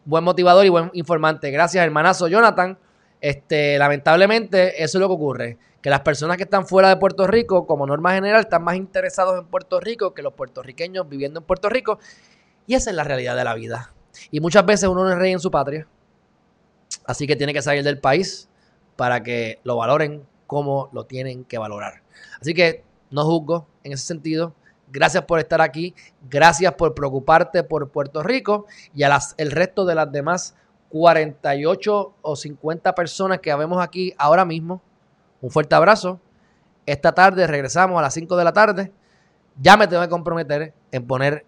[0.03, 1.49] buen motivador y buen informante.
[1.49, 2.77] Gracias, hermanazo Jonathan.
[3.21, 5.57] Este, lamentablemente, eso es lo que ocurre.
[5.81, 9.39] Que las personas que están fuera de Puerto Rico, como norma general, están más interesados
[9.39, 11.99] en Puerto Rico que los puertorriqueños viviendo en Puerto Rico.
[12.67, 13.94] Y esa es la realidad de la vida.
[14.31, 15.87] Y muchas veces uno no es rey en su patria.
[17.05, 18.49] Así que tiene que salir del país
[18.95, 22.01] para que lo valoren como lo tienen que valorar.
[22.39, 24.53] Así que no juzgo en ese sentido.
[24.91, 25.93] Gracias por estar aquí.
[26.29, 30.55] Gracias por preocuparte por Puerto Rico y a las, el resto de las demás
[30.89, 34.81] 48 o 50 personas que vemos aquí ahora mismo.
[35.41, 36.19] Un fuerte abrazo.
[36.85, 38.91] Esta tarde regresamos a las 5 de la tarde.
[39.59, 41.45] Ya me tengo que comprometer en poner,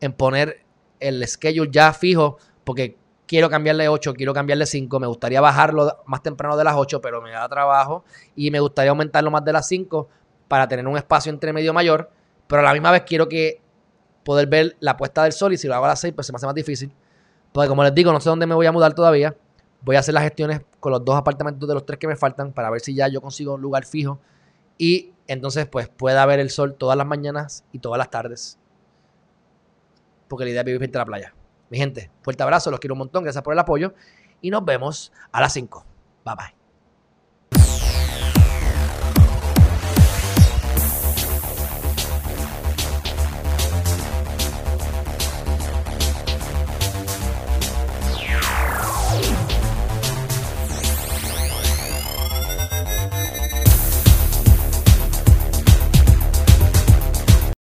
[0.00, 0.63] en poner
[1.08, 6.22] el schedule ya fijo, porque quiero cambiarle 8, quiero cambiarle 5, me gustaría bajarlo más
[6.22, 8.04] temprano de las 8, pero me da trabajo
[8.34, 10.08] y me gustaría aumentarlo más de las 5
[10.48, 12.10] para tener un espacio entre medio mayor,
[12.46, 13.60] pero a la misma vez quiero que
[14.24, 16.32] poder ver la puesta del sol y si lo hago a las 6 pues se
[16.32, 16.92] me hace más difícil,
[17.52, 19.36] porque como les digo, no sé dónde me voy a mudar todavía,
[19.82, 22.52] voy a hacer las gestiones con los dos apartamentos de los tres que me faltan
[22.52, 24.20] para ver si ya yo consigo un lugar fijo
[24.78, 28.58] y entonces pues pueda ver el sol todas las mañanas y todas las tardes
[30.28, 31.34] porque la idea es vivir frente a la playa.
[31.70, 33.94] Mi gente, fuerte abrazo, los quiero un montón, gracias por el apoyo
[34.40, 35.84] y nos vemos a las 5.
[36.24, 36.63] Bye bye.